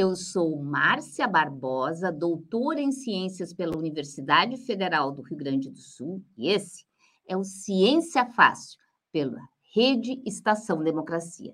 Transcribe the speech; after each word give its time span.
Eu 0.00 0.14
sou 0.14 0.56
Márcia 0.62 1.26
Barbosa, 1.26 2.12
doutora 2.12 2.80
em 2.80 2.92
Ciências 2.92 3.52
pela 3.52 3.76
Universidade 3.76 4.56
Federal 4.56 5.10
do 5.10 5.22
Rio 5.22 5.36
Grande 5.36 5.68
do 5.68 5.80
Sul, 5.80 6.24
e 6.36 6.50
esse 6.50 6.86
é 7.26 7.36
o 7.36 7.42
Ciência 7.42 8.24
Fácil, 8.24 8.78
pela 9.10 9.40
Rede 9.74 10.22
Estação 10.24 10.84
Democracia. 10.84 11.52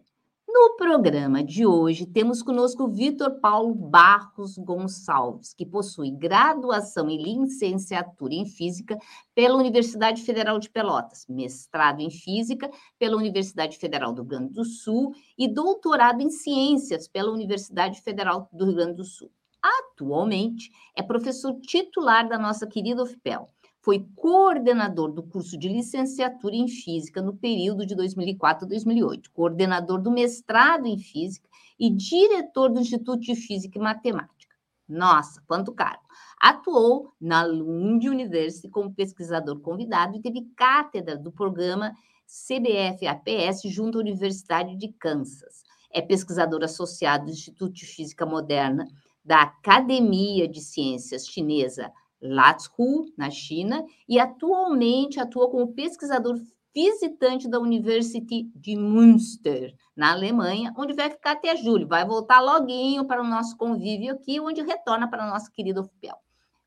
No 0.57 0.77
programa 0.77 1.43
de 1.43 1.67
hoje, 1.67 2.07
temos 2.07 2.41
conosco 2.41 2.87
Vitor 2.87 3.41
Paulo 3.41 3.75
Barros 3.75 4.57
Gonçalves, 4.57 5.53
que 5.53 5.67
possui 5.67 6.13
graduação 6.13 7.11
e 7.11 7.21
licenciatura 7.21 8.35
em 8.35 8.47
Física 8.47 8.97
pela 9.35 9.57
Universidade 9.57 10.23
Federal 10.23 10.61
de 10.61 10.71
Pelotas, 10.71 11.27
mestrado 11.29 11.99
em 11.99 12.09
Física 12.09 12.71
pela 12.97 13.17
Universidade 13.17 13.77
Federal 13.79 14.13
do 14.13 14.23
Rio 14.23 14.29
Grande 14.29 14.53
do 14.53 14.65
Sul 14.65 15.13
e 15.37 15.53
doutorado 15.53 16.21
em 16.21 16.31
Ciências 16.31 17.09
pela 17.09 17.33
Universidade 17.33 18.01
Federal 18.01 18.49
do 18.53 18.65
Rio 18.67 18.77
Grande 18.77 18.95
do 18.95 19.05
Sul. 19.05 19.33
Atualmente, 19.61 20.71
é 20.97 21.03
professor 21.03 21.59
titular 21.63 22.29
da 22.29 22.39
nossa 22.39 22.65
querida 22.65 23.03
UFPEL 23.03 23.54
foi 23.85 24.09
coordenador 24.17 25.13
do 25.13 25.23
curso 25.23 25.59
de 25.59 25.69
licenciatura 25.69 26.57
em 26.57 26.67
Física 26.67 27.21
no 27.21 27.37
período 27.37 27.85
de 27.85 27.95
2004 27.95 28.65
a 28.65 28.69
2008, 28.69 29.31
coordenador 29.31 30.01
do 30.01 30.11
mestrado 30.11 30.87
em 30.87 30.97
Física 30.97 31.47
e 31.79 31.91
diretor 31.91 32.71
do 32.71 32.81
Instituto 32.81 33.21
de 33.21 33.37
Física 33.37 33.79
e 33.79 33.83
Matemática. 33.83 34.57
Nossa, 34.89 35.43
quanto 35.47 35.71
caro! 35.71 35.99
Atuou 36.41 37.13
na 37.21 37.45
Lund 37.45 38.09
University 38.09 38.71
como 38.71 38.95
pesquisador 38.95 39.61
convidado 39.61 40.17
e 40.17 40.23
teve 40.23 40.49
cátedra 40.57 41.15
do 41.19 41.31
programa 41.31 41.95
CBF-APS 42.27 43.65
junto 43.65 43.99
à 43.99 44.01
Universidade 44.01 44.77
de 44.77 44.89
Kansas. 44.95 45.63
É 45.91 46.01
pesquisador 46.01 46.65
associado 46.65 47.27
do 47.27 47.33
Instituto 47.33 47.75
de 47.75 47.85
Física 47.85 48.25
Moderna 48.25 48.89
da 49.23 49.43
Academia 49.43 50.49
de 50.49 50.63
Ciências 50.63 51.27
Chinesa 51.27 51.93
Latshu, 52.25 53.05
na 53.17 53.31
China, 53.31 53.85
e 54.09 54.19
atualmente 54.19 55.21
atua 55.21 55.51
como 55.51 55.75
pesquisador 55.75 56.41
visitante 56.75 57.49
da 57.49 57.61
University 57.61 58.51
de 58.55 58.75
Münster, 58.75 59.75
na 59.95 60.11
Alemanha, 60.11 60.75
onde 60.77 60.93
vai 60.93 61.09
ficar 61.09 61.33
até 61.33 61.55
julho. 61.55 61.87
Vai 61.87 62.05
voltar 62.05 62.41
loguinho 62.41 63.05
para 63.05 63.23
o 63.23 63.27
nosso 63.27 63.57
convívio 63.57 64.15
aqui, 64.15 64.41
onde 64.41 64.61
retorna 64.61 65.09
para 65.09 65.25
a 65.25 65.31
nossa 65.31 65.51
querida 65.53 65.81
UFPEL. 65.81 66.17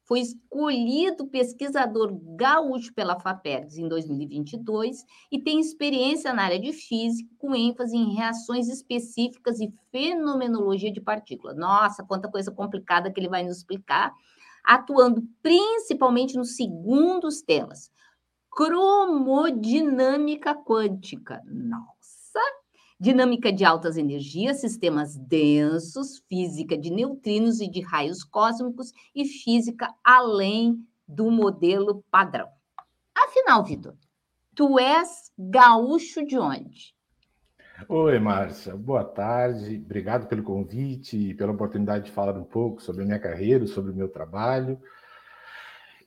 Foi 0.06 0.22
escolhido 0.22 1.28
pesquisador 1.28 2.18
gaúcho 2.38 2.94
pela 2.94 3.20
FAPERGS 3.20 3.78
em 3.78 3.90
2022 3.90 5.04
e 5.30 5.38
tem 5.38 5.60
experiência 5.60 6.32
na 6.32 6.44
área 6.44 6.58
de 6.58 6.72
física, 6.72 7.30
com 7.38 7.54
ênfase 7.54 7.98
em 7.98 8.16
reações 8.16 8.70
específicas 8.70 9.60
e 9.60 9.70
fenomenologia 9.92 10.90
de 10.90 11.02
partículas. 11.02 11.58
Nossa, 11.58 12.06
quanta 12.06 12.32
coisa 12.32 12.50
complicada 12.50 13.12
que 13.12 13.20
ele 13.20 13.28
vai 13.28 13.44
nos 13.44 13.58
explicar 13.58 14.14
atuando 14.68 15.24
principalmente 15.42 16.36
nos 16.36 16.58
segundos 16.58 17.42
temas. 17.42 17.90
Cromodinâmica 18.52 20.54
quântica. 20.54 21.42
Nossa! 21.46 22.42
Dinâmica 23.00 23.54
de 23.54 23.64
altas 23.64 23.96
energias, 23.96 24.60
sistemas 24.60 25.16
densos, 25.16 26.22
física 26.28 26.78
de 26.78 26.90
neutrinos 26.90 27.62
e 27.62 27.70
de 27.70 27.80
raios 27.80 28.26
cósmicos 28.26 28.92
e 29.16 29.24
física 29.24 29.96
além 30.04 30.86
do 31.08 31.32
modelo 31.32 32.04
padrão. 32.12 32.50
Afinal, 33.16 33.64
Vitor, 33.64 33.96
tu 34.54 34.78
és 34.78 35.32
gaúcho 35.38 36.26
de 36.26 36.38
onde? 36.38 36.97
Oi, 37.86 38.18
Márcia, 38.18 38.76
boa 38.76 39.04
tarde. 39.04 39.76
Obrigado 39.86 40.28
pelo 40.28 40.42
convite 40.42 41.16
e 41.16 41.34
pela 41.36 41.52
oportunidade 41.52 42.06
de 42.06 42.12
falar 42.12 42.36
um 42.36 42.44
pouco 42.44 42.82
sobre 42.82 43.04
a 43.04 43.06
minha 43.06 43.20
carreira, 43.20 43.68
sobre 43.68 43.92
o 43.92 43.96
meu 43.96 44.10
trabalho. 44.10 44.82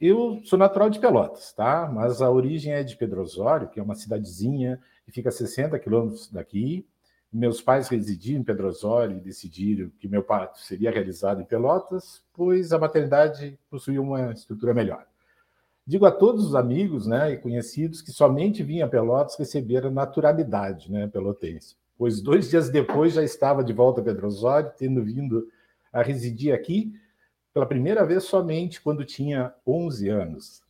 Eu 0.00 0.40
sou 0.44 0.58
natural 0.58 0.90
de 0.90 0.98
Pelotas, 0.98 1.52
tá? 1.52 1.88
Mas 1.88 2.20
a 2.20 2.28
origem 2.28 2.72
é 2.72 2.82
de 2.82 2.96
Pedro 2.96 3.22
Osório, 3.22 3.68
que 3.68 3.78
é 3.78 3.82
uma 3.82 3.94
cidadezinha 3.94 4.80
que 5.04 5.12
fica 5.12 5.28
a 5.28 5.32
60 5.32 5.78
quilômetros 5.78 6.28
daqui. 6.28 6.84
Meus 7.32 7.62
pais 7.62 7.88
residiam 7.88 8.40
em 8.40 8.44
Pedro 8.44 8.66
Osório 8.66 9.18
e 9.18 9.20
decidiram 9.20 9.90
que 10.00 10.08
meu 10.08 10.24
parto 10.24 10.58
seria 10.58 10.90
realizado 10.90 11.40
em 11.40 11.44
Pelotas, 11.44 12.24
pois 12.34 12.72
a 12.72 12.80
maternidade 12.80 13.56
possuía 13.70 14.02
uma 14.02 14.32
estrutura 14.32 14.74
melhor. 14.74 15.06
Digo 15.90 16.06
a 16.06 16.12
todos 16.12 16.46
os 16.46 16.54
amigos 16.54 17.04
né, 17.08 17.32
e 17.32 17.36
conhecidos 17.36 18.00
que 18.00 18.12
somente 18.12 18.62
vinha 18.62 18.84
a 18.84 18.88
Pelotas 18.88 19.36
receber 19.36 19.84
a 19.84 19.90
naturalidade 19.90 20.88
né, 20.88 21.08
pelotense, 21.08 21.74
pois 21.98 22.22
dois 22.22 22.48
dias 22.48 22.70
depois 22.70 23.14
já 23.14 23.24
estava 23.24 23.64
de 23.64 23.72
volta 23.72 24.00
a 24.00 24.04
Pedro 24.04 24.28
Osório, 24.28 24.72
tendo 24.78 25.02
vindo 25.02 25.48
a 25.92 26.00
residir 26.00 26.54
aqui 26.54 26.92
pela 27.52 27.66
primeira 27.66 28.06
vez 28.06 28.22
somente 28.22 28.80
quando 28.80 29.04
tinha 29.04 29.52
11 29.66 30.08
anos. 30.08 30.62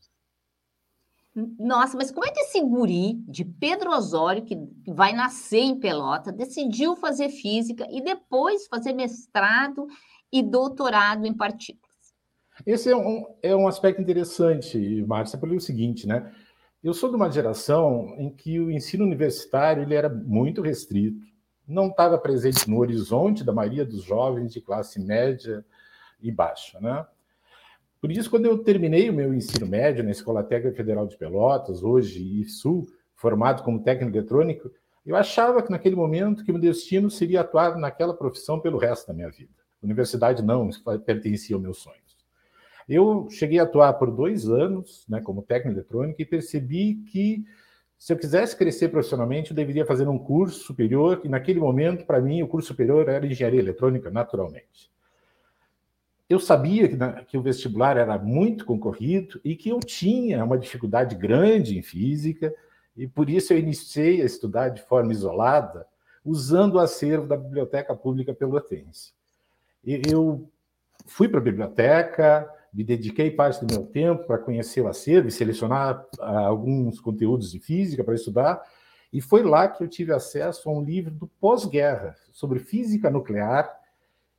Nossa, 1.59 1.99
mas 1.99 2.11
como 2.11 2.25
é 2.25 2.31
que 2.31 2.41
esse 2.41 2.63
guri 2.63 3.23
de 3.29 3.45
Pedro 3.45 3.91
Osório, 3.91 4.43
que 4.43 4.57
vai 4.87 5.13
nascer 5.13 5.61
em 5.61 5.79
Pelota, 5.79 6.33
decidiu 6.33 6.97
fazer 6.97 7.29
física 7.29 7.87
e 7.91 8.01
depois 8.01 8.67
fazer 8.69 8.95
mestrado 8.95 9.87
e 10.33 10.43
doutorado 10.43 11.27
em 11.27 11.35
partículas? 11.35 11.80
Esse 12.67 12.91
é 12.91 12.97
um, 12.97 13.27
é 13.43 13.57
um 13.57 13.67
aspecto 13.67 14.01
interessante, 14.03 15.05
Márcia, 15.07 15.39
pelo 15.39 15.59
seguinte, 15.61 16.07
né? 16.07 16.33
Eu 16.83 16.95
sou 16.95 17.11
de 17.11 17.17
uma 17.17 17.31
geração 17.31 18.15
em 18.19 18.31
que 18.31 18.59
o 18.59 18.71
ensino 18.71 19.05
universitário 19.05 19.83
ele 19.83 19.95
era 19.95 20.09
muito 20.09 20.63
restrito, 20.63 21.21
não 21.67 21.89
estava 21.89 22.19
presente 22.19 22.69
no 22.69 22.79
horizonte 22.79 23.45
da 23.45 23.53
maioria 23.53 23.85
dos 23.85 24.03
jovens 24.03 24.53
de 24.53 24.61
classe 24.61 24.99
média 24.99 25.65
e 26.21 26.31
baixa, 26.31 26.81
né? 26.81 27.07
Por 28.01 28.11
isso, 28.11 28.31
quando 28.31 28.47
eu 28.47 28.59
terminei 28.59 29.11
o 29.11 29.13
meu 29.13 29.35
ensino 29.35 29.67
médio 29.67 30.03
na 30.03 30.11
Escola 30.11 30.43
Técnica 30.43 30.77
Federal 30.77 31.07
de 31.07 31.19
Pelotas, 31.19 31.83
hoje 31.83 32.41
IFSU, 32.41 32.87
formado 33.15 33.63
como 33.63 33.83
técnico 33.83 34.17
eletrônico, 34.17 34.71
eu 35.05 35.17
achava 35.17 35.63
que 35.63 35.71
naquele 35.71 35.97
momento 35.97 36.43
que 36.43 36.51
meu 36.51 36.61
destino 36.61 37.11
seria 37.11 37.43
atuar 37.43 37.77
naquela 37.77 38.15
profissão 38.15 38.59
pelo 38.59 38.79
resto 38.79 39.09
da 39.09 39.13
minha 39.13 39.31
vida. 39.31 39.53
Universidade 39.83 40.43
não 40.43 40.71
pertencia 41.05 41.57
ao 41.57 41.61
meu 41.61 41.75
sonho. 41.75 42.01
Eu 42.91 43.29
cheguei 43.31 43.61
a 43.61 43.63
atuar 43.63 43.93
por 43.93 44.11
dois 44.11 44.49
anos 44.49 45.07
né, 45.09 45.21
como 45.21 45.43
técnico 45.43 45.79
eletrônico 45.79 46.21
e 46.21 46.25
percebi 46.25 46.97
que 46.97 47.45
se 47.97 48.13
eu 48.13 48.17
quisesse 48.17 48.57
crescer 48.57 48.89
profissionalmente, 48.89 49.51
eu 49.51 49.55
deveria 49.55 49.87
fazer 49.87 50.09
um 50.09 50.19
curso 50.19 50.65
superior, 50.65 51.21
e 51.23 51.29
naquele 51.29 51.61
momento, 51.61 52.05
para 52.05 52.21
mim, 52.21 52.43
o 52.43 52.49
curso 52.49 52.69
superior 52.69 53.09
era 53.09 53.25
engenharia 53.25 53.61
eletrônica, 53.61 54.11
naturalmente. 54.11 54.91
Eu 56.29 56.41
sabia 56.41 56.89
que, 56.89 56.97
na, 56.97 57.23
que, 57.23 57.37
o 57.39 57.43
vestibular 57.43 57.97
era 57.97 58.19
muito 58.19 58.65
concorrido 58.65 59.41
e 59.45 59.55
que 59.55 59.69
eu 59.69 59.79
tinha 59.81 60.43
uma 60.43 60.59
dificuldade 60.59 61.15
grande 61.15 61.79
em 61.79 61.83
física, 61.83 62.53
e 62.97 63.07
por 63.07 63.31
isso 63.31 63.53
eu 63.53 63.59
iniciei 63.59 64.21
a 64.23 64.25
estudar 64.25 64.71
de 64.71 64.83
forma 64.83 65.13
isolada, 65.13 65.87
usando 66.25 66.75
o 66.75 66.81
acervo 66.81 67.29
da 67.29 67.37
Biblioteca 67.37 67.95
Pública 67.95 68.35
Pelotense. 68.35 69.13
Eu 69.85 70.49
fui 71.07 71.29
para 71.29 71.39
a 71.39 71.43
biblioteca, 71.43 72.51
me 72.73 72.85
dediquei 72.85 73.31
parte 73.31 73.65
do 73.65 73.73
meu 73.73 73.87
tempo 73.87 74.25
para 74.25 74.39
conhecer 74.39 74.81
o 74.81 74.89
acervo 74.89 75.29
e 75.29 75.33
selecionar 75.33 76.05
ah, 76.21 76.47
alguns 76.47 77.01
conteúdos 77.01 77.51
de 77.51 77.59
física 77.59 78.05
para 78.05 78.15
estudar, 78.15 78.63
e 79.13 79.21
foi 79.21 79.43
lá 79.43 79.69
que 79.69 79.83
eu 79.83 79.89
tive 79.89 80.13
acesso 80.13 80.69
a 80.69 80.73
um 80.73 80.83
livro 80.83 81.13
do 81.13 81.27
pós-guerra 81.27 82.15
sobre 82.31 82.61
física 82.61 83.11
nuclear 83.11 83.69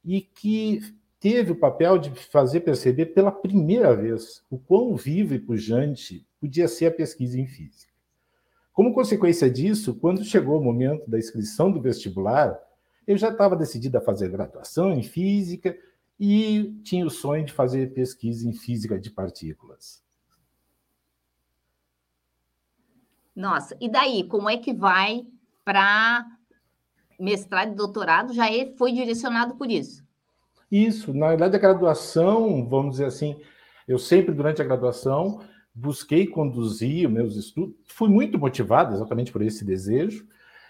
e 0.03 0.21
que 0.21 0.81
teve 1.19 1.51
o 1.51 1.55
papel 1.55 1.97
de 1.97 2.09
fazer 2.09 2.61
perceber 2.61 3.07
pela 3.07 3.31
primeira 3.31 3.95
vez 3.95 4.43
o 4.49 4.57
quão 4.57 4.95
vivo 4.95 5.33
e 5.33 5.39
pujante 5.39 6.25
podia 6.39 6.67
ser 6.67 6.87
a 6.87 6.91
pesquisa 6.91 7.39
em 7.39 7.47
física. 7.47 7.91
Como 8.73 8.93
consequência 8.93 9.49
disso, 9.49 9.93
quando 9.95 10.23
chegou 10.23 10.59
o 10.59 10.63
momento 10.63 11.09
da 11.09 11.19
inscrição 11.19 11.69
do 11.69 11.81
vestibular, 11.81 12.57
eu 13.05 13.17
já 13.17 13.29
estava 13.29 13.55
decidido 13.55 13.97
a 13.97 14.01
fazer 14.01 14.29
graduação 14.29 14.93
em 14.93 15.03
física 15.03 15.77
e 16.23 16.71
tinha 16.83 17.03
o 17.03 17.09
sonho 17.09 17.43
de 17.43 17.51
fazer 17.51 17.95
pesquisa 17.95 18.47
em 18.47 18.53
física 18.53 18.99
de 18.99 19.09
partículas. 19.09 20.03
Nossa, 23.35 23.75
e 23.81 23.89
daí, 23.89 24.23
como 24.25 24.47
é 24.47 24.55
que 24.55 24.71
vai 24.71 25.25
para 25.65 26.23
mestrado 27.19 27.71
e 27.71 27.75
doutorado? 27.75 28.33
Já 28.33 28.53
é, 28.53 28.71
foi 28.77 28.91
direcionado 28.91 29.55
por 29.55 29.71
isso? 29.71 30.05
Isso, 30.71 31.11
na 31.11 31.29
verdade, 31.29 31.55
a 31.55 31.59
graduação, 31.59 32.69
vamos 32.69 32.91
dizer 32.91 33.05
assim, 33.05 33.41
eu 33.87 33.97
sempre, 33.97 34.31
durante 34.31 34.61
a 34.61 34.65
graduação, 34.65 35.41
busquei 35.73 36.27
conduzir 36.27 37.07
os 37.07 37.13
meus 37.13 37.35
estudos, 37.35 37.75
fui 37.87 38.09
muito 38.09 38.37
motivado 38.37 38.93
exatamente 38.93 39.31
por 39.31 39.41
esse 39.41 39.65
desejo, 39.65 40.27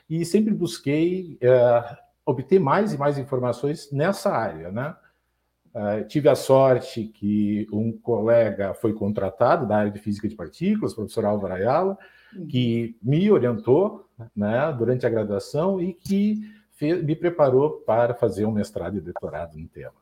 e 0.09 0.23
sempre 0.23 0.53
busquei 0.53 1.37
é, 1.41 1.97
obter 2.25 2.57
mais 2.57 2.93
e 2.93 2.97
mais 2.97 3.17
informações 3.17 3.91
nessa 3.91 4.31
área, 4.31 4.71
né? 4.71 4.95
Uh, 5.73 6.05
tive 6.07 6.27
a 6.27 6.35
sorte 6.35 7.05
que 7.05 7.65
um 7.71 7.97
colega 7.97 8.73
foi 8.73 8.93
contratado 8.93 9.65
da 9.65 9.77
área 9.77 9.91
de 9.91 9.99
física 9.99 10.27
de 10.27 10.35
partículas, 10.35 10.91
o 10.91 10.95
professor 10.95 11.23
Álvaro 11.23 11.53
Ayala, 11.53 11.97
que 12.49 12.97
me 13.01 13.31
orientou 13.31 14.05
né, 14.35 14.73
durante 14.77 15.05
a 15.05 15.09
graduação 15.09 15.81
e 15.81 15.93
que 15.93 16.41
fez, 16.71 17.03
me 17.03 17.15
preparou 17.15 17.81
para 17.81 18.13
fazer 18.13 18.45
um 18.45 18.51
mestrado 18.51 18.97
e 18.97 19.01
doutorado 19.01 19.57
no 19.57 19.67
tema. 19.67 19.93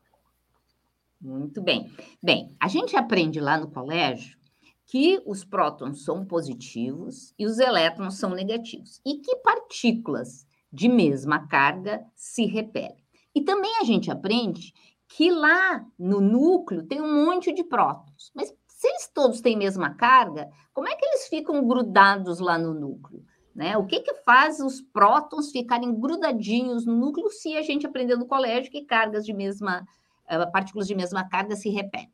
Muito 1.20 1.60
bem. 1.60 1.92
Bem, 2.22 2.54
a 2.58 2.66
gente 2.66 2.96
aprende 2.96 3.38
lá 3.38 3.58
no 3.58 3.70
colégio 3.70 4.38
que 4.86 5.22
os 5.24 5.44
prótons 5.44 6.02
são 6.02 6.24
positivos 6.24 7.32
e 7.38 7.46
os 7.46 7.60
elétrons 7.60 8.18
são 8.18 8.30
negativos, 8.30 9.00
e 9.06 9.18
que 9.18 9.36
partículas 9.36 10.44
de 10.72 10.88
mesma 10.88 11.46
carga 11.46 12.04
se 12.16 12.44
repelem. 12.44 13.04
E 13.32 13.42
também 13.42 13.70
a 13.80 13.84
gente 13.84 14.10
aprende 14.10 14.74
que 15.10 15.30
lá 15.30 15.84
no 15.98 16.20
núcleo 16.20 16.86
tem 16.86 17.00
um 17.00 17.26
monte 17.26 17.52
de 17.52 17.64
prótons, 17.64 18.30
mas 18.34 18.54
se 18.68 18.86
eles 18.86 19.10
todos 19.12 19.40
têm 19.40 19.56
mesma 19.56 19.94
carga, 19.94 20.48
como 20.72 20.88
é 20.88 20.94
que 20.94 21.04
eles 21.04 21.26
ficam 21.26 21.66
grudados 21.66 22.38
lá 22.38 22.56
no 22.56 22.72
núcleo? 22.72 23.22
Né? 23.54 23.76
O 23.76 23.84
que, 23.84 24.00
que 24.00 24.14
faz 24.22 24.60
os 24.60 24.80
prótons 24.80 25.50
ficarem 25.50 25.92
grudadinhos 25.98 26.86
no 26.86 26.96
núcleo 26.96 27.28
se 27.28 27.56
a 27.56 27.62
gente 27.62 27.84
aprendeu 27.84 28.16
no 28.16 28.26
colégio 28.26 28.70
que 28.70 28.84
cargas 28.84 29.26
de 29.26 29.34
mesma, 29.34 29.84
eh, 30.28 30.46
partículas 30.46 30.86
de 30.86 30.94
mesma 30.94 31.28
carga 31.28 31.56
se 31.56 31.68
repelem? 31.68 32.08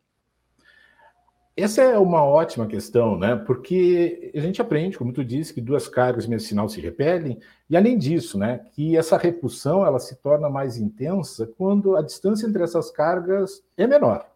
Essa 1.58 1.80
é 1.80 1.98
uma 1.98 2.22
ótima 2.22 2.66
questão, 2.66 3.18
né? 3.18 3.34
Porque 3.34 4.30
a 4.34 4.40
gente 4.40 4.60
aprende, 4.60 4.98
como 4.98 5.10
tu 5.10 5.24
disse, 5.24 5.54
que 5.54 5.60
duas 5.62 5.88
cargas 5.88 6.26
sinal 6.42 6.68
se 6.68 6.82
repelem, 6.82 7.40
e 7.70 7.74
além 7.74 7.96
disso, 7.96 8.38
né, 8.38 8.60
que 8.72 8.94
essa 8.94 9.16
repulsão 9.16 9.84
ela 9.84 9.98
se 9.98 10.16
torna 10.16 10.50
mais 10.50 10.76
intensa 10.76 11.50
quando 11.56 11.96
a 11.96 12.02
distância 12.02 12.46
entre 12.46 12.62
essas 12.62 12.90
cargas 12.90 13.64
é 13.74 13.86
menor. 13.86 14.30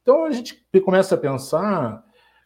Então 0.00 0.24
a 0.24 0.30
gente 0.30 0.64
começa 0.84 1.16
a 1.16 1.18
pensar 1.18 2.04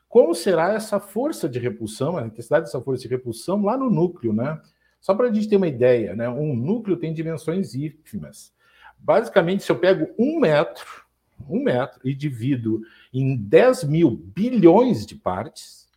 como 0.09 0.35
será 0.35 0.73
essa 0.73 0.99
força 0.99 1.47
de 1.47 1.59
repulsão, 1.59 2.17
a 2.17 2.27
intensidade 2.27 2.65
dessa 2.65 2.81
força 2.81 3.03
de 3.03 3.09
repulsão 3.09 3.63
lá 3.63 3.77
no 3.77 3.91
núcleo, 3.91 4.33
né? 4.33 4.59
Só 5.03 5.15
para 5.15 5.29
a 5.29 5.33
gente 5.33 5.49
ter 5.49 5.57
uma 5.57 5.69
ideia, 5.69 6.17
né? 6.17 6.31
Um 6.31 6.57
núcleo 6.57 6.97
tem 6.97 7.13
dimensões 7.13 7.75
ínfimas. 7.75 8.55
Basicamente, 8.99 9.65
se 9.65 9.71
eu 9.71 9.79
pego 9.79 10.09
um 10.19 10.41
metro, 10.41 11.05
um 11.49 11.63
metro, 11.63 12.01
e 12.05 12.15
divido 12.15 12.83
em 13.13 13.37
10 13.37 13.85
mil 13.85 14.11
bilhões 14.11 15.05
de 15.05 15.15
partes, 15.15 15.89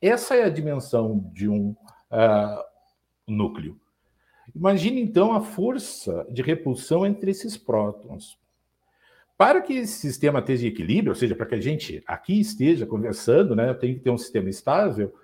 essa 0.00 0.34
é 0.34 0.44
a 0.44 0.50
dimensão 0.50 1.30
de 1.32 1.48
um 1.48 1.70
uh, 2.10 2.64
núcleo. 3.26 3.78
Imagine 4.54 5.00
então 5.00 5.32
a 5.32 5.40
força 5.40 6.26
de 6.30 6.42
repulsão 6.42 7.06
entre 7.06 7.30
esses 7.30 7.56
prótons. 7.56 8.38
Para 9.38 9.60
que 9.60 9.74
esse 9.74 9.94
sistema 9.94 10.40
esteja 10.40 10.66
em 10.66 10.70
equilíbrio, 10.70 11.12
ou 11.12 11.16
seja, 11.16 11.34
para 11.34 11.46
que 11.46 11.54
a 11.54 11.60
gente 11.60 12.02
aqui 12.06 12.38
esteja 12.38 12.86
conversando, 12.86 13.56
né, 13.56 13.72
tem 13.74 13.94
que 13.94 14.00
ter 14.00 14.10
um 14.10 14.18
sistema 14.18 14.50
estável, 14.50 15.14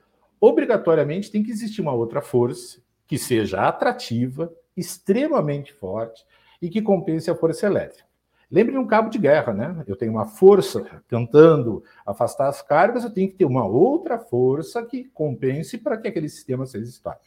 obrigatoriamente 0.40 1.30
tem 1.30 1.42
que 1.42 1.50
existir 1.50 1.80
uma 1.80 1.92
outra 1.92 2.22
força 2.22 2.80
que 3.06 3.18
seja 3.18 3.62
atrativa, 3.62 4.52
extremamente 4.76 5.72
forte 5.72 6.24
e 6.60 6.68
que 6.68 6.82
compense 6.82 7.30
a 7.30 7.34
força 7.34 7.66
elétrica. 7.66 8.07
Lembre 8.50 8.72
de 8.72 8.78
um 8.78 8.86
cabo 8.86 9.10
de 9.10 9.18
guerra, 9.18 9.52
né? 9.52 9.84
Eu 9.86 9.94
tenho 9.94 10.12
uma 10.12 10.24
força 10.24 10.84
tentando 11.06 11.82
afastar 12.06 12.48
as 12.48 12.62
cargas, 12.62 13.04
eu 13.04 13.10
tenho 13.10 13.28
que 13.28 13.34
ter 13.34 13.44
uma 13.44 13.66
outra 13.66 14.18
força 14.18 14.82
que 14.84 15.04
compense 15.04 15.76
para 15.76 15.98
que 15.98 16.08
aquele 16.08 16.28
sistema 16.28 16.64
seja 16.64 16.88
estável. 16.88 17.20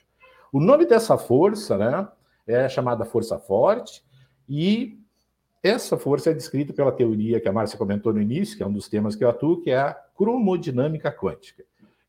O 0.51 0.59
nome 0.59 0.85
dessa 0.85 1.17
força, 1.17 1.77
né, 1.77 2.07
é 2.47 2.67
chamada 2.67 3.05
força 3.05 3.37
forte 3.37 4.03
e 4.49 4.99
essa 5.63 5.95
força 5.95 6.31
é 6.31 6.33
descrita 6.33 6.73
pela 6.73 6.91
teoria 6.91 7.39
que 7.39 7.47
a 7.47 7.53
Márcia 7.53 7.77
comentou 7.77 8.11
no 8.11 8.21
início, 8.21 8.57
que 8.57 8.63
é 8.63 8.67
um 8.67 8.73
dos 8.73 8.89
temas 8.89 9.15
que 9.15 9.23
eu 9.23 9.29
atuo, 9.29 9.61
que 9.61 9.69
é 9.69 9.77
a 9.77 9.93
cromodinâmica 9.93 11.11
quântica, 11.11 11.63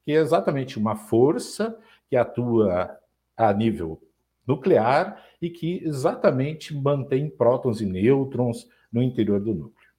que 0.05 0.13
é 0.13 0.15
exatamente 0.15 0.79
uma 0.79 0.97
força 0.97 1.79
que 2.09 2.17
atua 2.17 2.99
a 3.37 3.53
nível 3.53 4.01
nuclear 4.47 5.23
e 5.41 5.51
que 5.51 5.83
exatamente 5.85 6.75
mantém 6.75 7.29
prótons 7.29 7.81
e 7.81 7.87
nêutrons 7.87 8.69
no 8.93 9.03
interior 9.03 9.41
do 9.41 9.55
núcleo. 9.55 9.93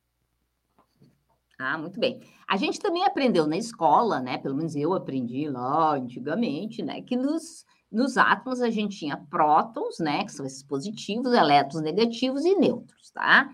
Ah, 1.58 1.78
muito 1.78 2.00
bem. 2.00 2.22
A 2.48 2.58
gente 2.58 2.80
também 2.80 3.04
aprendeu 3.04 3.48
na 3.48 3.58
escola, 3.58 4.20
né? 4.20 4.38
Pelo 4.38 4.56
menos 4.56 4.76
eu 4.76 4.94
aprendi 4.94 5.48
lá 5.50 5.96
antigamente, 5.96 6.84
né? 6.84 7.02
Que 7.02 7.16
nos 7.16 7.66
nos 7.94 8.18
átomos 8.18 8.60
a 8.60 8.72
gente 8.72 8.98
tinha 8.98 9.16
prótons, 9.16 10.00
né, 10.00 10.26
que 10.26 10.32
são 10.32 10.44
esses 10.48 10.64
positivos, 10.64 11.32
elétrons 11.32 11.84
negativos 11.84 12.44
e 12.44 12.56
nêutrons, 12.56 13.12
tá? 13.12 13.48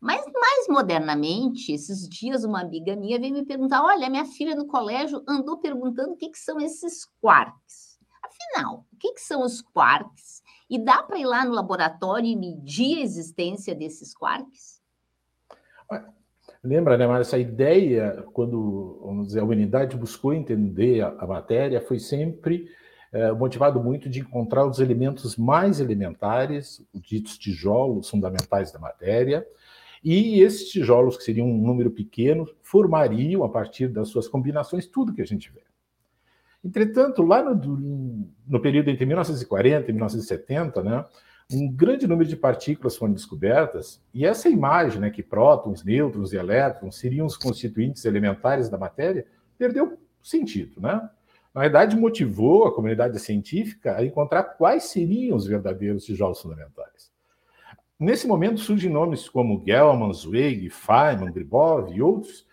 Mas 0.00 0.24
mais 0.32 0.68
modernamente, 0.68 1.72
esses 1.72 2.08
dias 2.08 2.44
uma 2.44 2.60
amiga 2.60 2.94
minha 2.94 3.18
veio 3.18 3.34
me 3.34 3.44
perguntar: 3.44 3.82
olha, 3.82 4.08
minha 4.08 4.24
filha 4.24 4.54
no 4.54 4.66
colégio 4.66 5.20
andou 5.26 5.58
perguntando 5.58 6.12
o 6.12 6.16
que, 6.16 6.28
que 6.28 6.38
são 6.38 6.60
esses 6.60 7.06
quarks. 7.20 7.98
Afinal, 8.22 8.86
o 8.92 8.96
que, 8.98 9.14
que 9.14 9.20
são 9.20 9.42
os 9.42 9.60
quarks? 9.60 10.42
E 10.68 10.78
dá 10.78 11.02
para 11.02 11.18
ir 11.18 11.26
lá 11.26 11.44
no 11.44 11.52
laboratório 11.52 12.26
e 12.26 12.36
medir 12.36 12.98
a 12.98 13.02
existência 13.02 13.74
desses 13.74 14.14
quarks? 14.14 14.80
Lembra, 16.62 16.98
né, 16.98 17.06
Mas 17.06 17.28
essa 17.28 17.38
ideia, 17.38 18.24
quando 18.32 19.00
vamos 19.04 19.28
dizer, 19.28 19.40
a 19.40 19.44
humanidade 19.44 19.96
buscou 19.96 20.34
entender 20.34 21.00
a, 21.00 21.08
a 21.18 21.26
matéria, 21.26 21.80
foi 21.80 22.00
sempre 22.00 22.68
é, 23.12 23.30
motivado 23.30 23.82
muito 23.82 24.10
de 24.10 24.20
encontrar 24.20 24.66
os 24.66 24.80
elementos 24.80 25.36
mais 25.36 25.78
elementares, 25.78 26.84
os 26.92 27.02
ditos 27.02 27.38
tijolos 27.38 28.10
fundamentais 28.10 28.72
da 28.72 28.80
matéria, 28.80 29.46
e 30.02 30.40
esses 30.40 30.68
tijolos, 30.68 31.16
que 31.16 31.24
seriam 31.24 31.48
um 31.48 31.56
número 31.56 31.90
pequeno, 31.90 32.48
formariam, 32.62 33.44
a 33.44 33.48
partir 33.48 33.88
das 33.88 34.08
suas 34.08 34.28
combinações, 34.28 34.86
tudo 34.86 35.14
que 35.14 35.22
a 35.22 35.26
gente 35.26 35.50
vê. 35.50 35.62
Entretanto, 36.66 37.22
lá 37.22 37.42
no, 37.44 38.28
no 38.44 38.60
período 38.60 38.90
entre 38.90 39.06
1940 39.06 39.88
e 39.88 39.92
1970, 39.92 40.82
né, 40.82 41.04
um 41.52 41.70
grande 41.72 42.08
número 42.08 42.28
de 42.28 42.36
partículas 42.36 42.96
foram 42.96 43.12
descobertas, 43.12 44.02
e 44.12 44.26
essa 44.26 44.48
imagem, 44.48 45.00
né, 45.00 45.10
que 45.10 45.22
prótons, 45.22 45.84
nêutrons 45.84 46.32
e 46.32 46.36
elétrons 46.36 46.98
seriam 46.98 47.24
os 47.24 47.36
constituintes 47.36 48.04
elementares 48.04 48.68
da 48.68 48.76
matéria, 48.76 49.24
perdeu 49.56 49.96
sentido, 50.20 50.80
né? 50.80 51.08
na 51.54 51.62
verdade, 51.62 51.96
motivou 51.96 52.66
a 52.66 52.74
comunidade 52.74 53.18
científica 53.20 53.96
a 53.96 54.04
encontrar 54.04 54.42
quais 54.42 54.84
seriam 54.84 55.36
os 55.36 55.46
verdadeiros 55.46 56.04
tijolos 56.04 56.42
fundamentais. 56.42 57.10
Nesse 57.98 58.26
momento 58.26 58.60
surgem 58.60 58.90
nomes 58.90 59.26
como 59.28 59.62
Gell-Mann, 59.64 60.12
Zweig, 60.12 60.68
Feynman, 60.68 61.32
Gribov 61.32 61.90
e 61.94 62.02
outros 62.02 62.44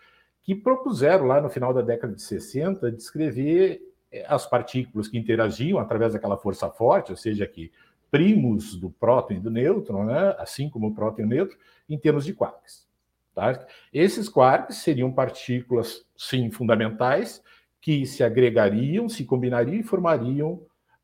que 0.44 0.54
propuseram 0.54 1.26
lá 1.26 1.42
no 1.42 1.50
final 1.50 1.74
da 1.74 1.82
década 1.82 2.14
de 2.14 2.22
60 2.22 2.92
descrever 2.92 3.82
as 4.28 4.46
partículas 4.46 5.08
que 5.08 5.18
interagiam 5.18 5.80
através 5.80 6.14
daquela 6.14 6.38
força 6.38 6.70
forte, 6.70 7.12
ou 7.12 7.18
seja, 7.18 7.48
que 7.48 7.72
primos 8.12 8.76
do 8.76 8.92
próton 8.92 9.34
e 9.34 9.40
do 9.40 9.50
nêutron, 9.50 10.06
né, 10.06 10.36
assim 10.38 10.70
como 10.70 10.88
o 10.88 10.94
próton 10.94 11.22
e 11.22 11.26
o 11.26 11.28
nêutron, 11.28 11.58
em 11.90 11.98
termos 11.98 12.26
de 12.26 12.34
quarks. 12.34 12.88
Tá? 13.34 13.66
Esses 13.92 14.30
quarks 14.30 14.78
seriam 14.78 15.12
partículas, 15.12 16.06
sim, 16.16 16.52
fundamentais, 16.52 17.44
que 17.82 18.06
se 18.06 18.24
agregariam, 18.24 19.10
se 19.10 19.26
combinariam 19.26 19.80
e 19.80 19.84
formariam 19.84 20.62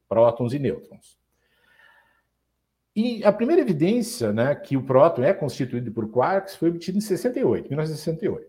prótons 0.07 0.53
e 0.53 0.59
nêutrons. 0.59 1.17
E 2.95 3.23
a 3.23 3.31
primeira 3.31 3.61
evidência 3.61 4.31
né, 4.31 4.53
que 4.55 4.75
o 4.75 4.83
próton 4.83 5.23
é 5.23 5.33
constituído 5.33 5.91
por 5.91 6.09
quarks 6.09 6.55
foi 6.55 6.69
obtida 6.69 6.97
em 6.97 7.01
68, 7.01 7.69
1968. 7.69 8.48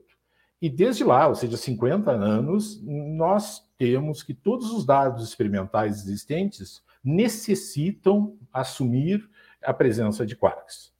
E 0.60 0.68
desde 0.68 1.04
lá, 1.04 1.26
ou 1.26 1.34
seja, 1.34 1.56
50 1.56 2.10
anos, 2.10 2.82
nós 2.82 3.66
temos 3.78 4.22
que 4.22 4.34
todos 4.34 4.70
os 4.72 4.84
dados 4.84 5.26
experimentais 5.26 6.02
existentes 6.02 6.82
necessitam 7.02 8.36
assumir 8.52 9.28
a 9.62 9.72
presença 9.72 10.26
de 10.26 10.36
quarks. 10.36 10.92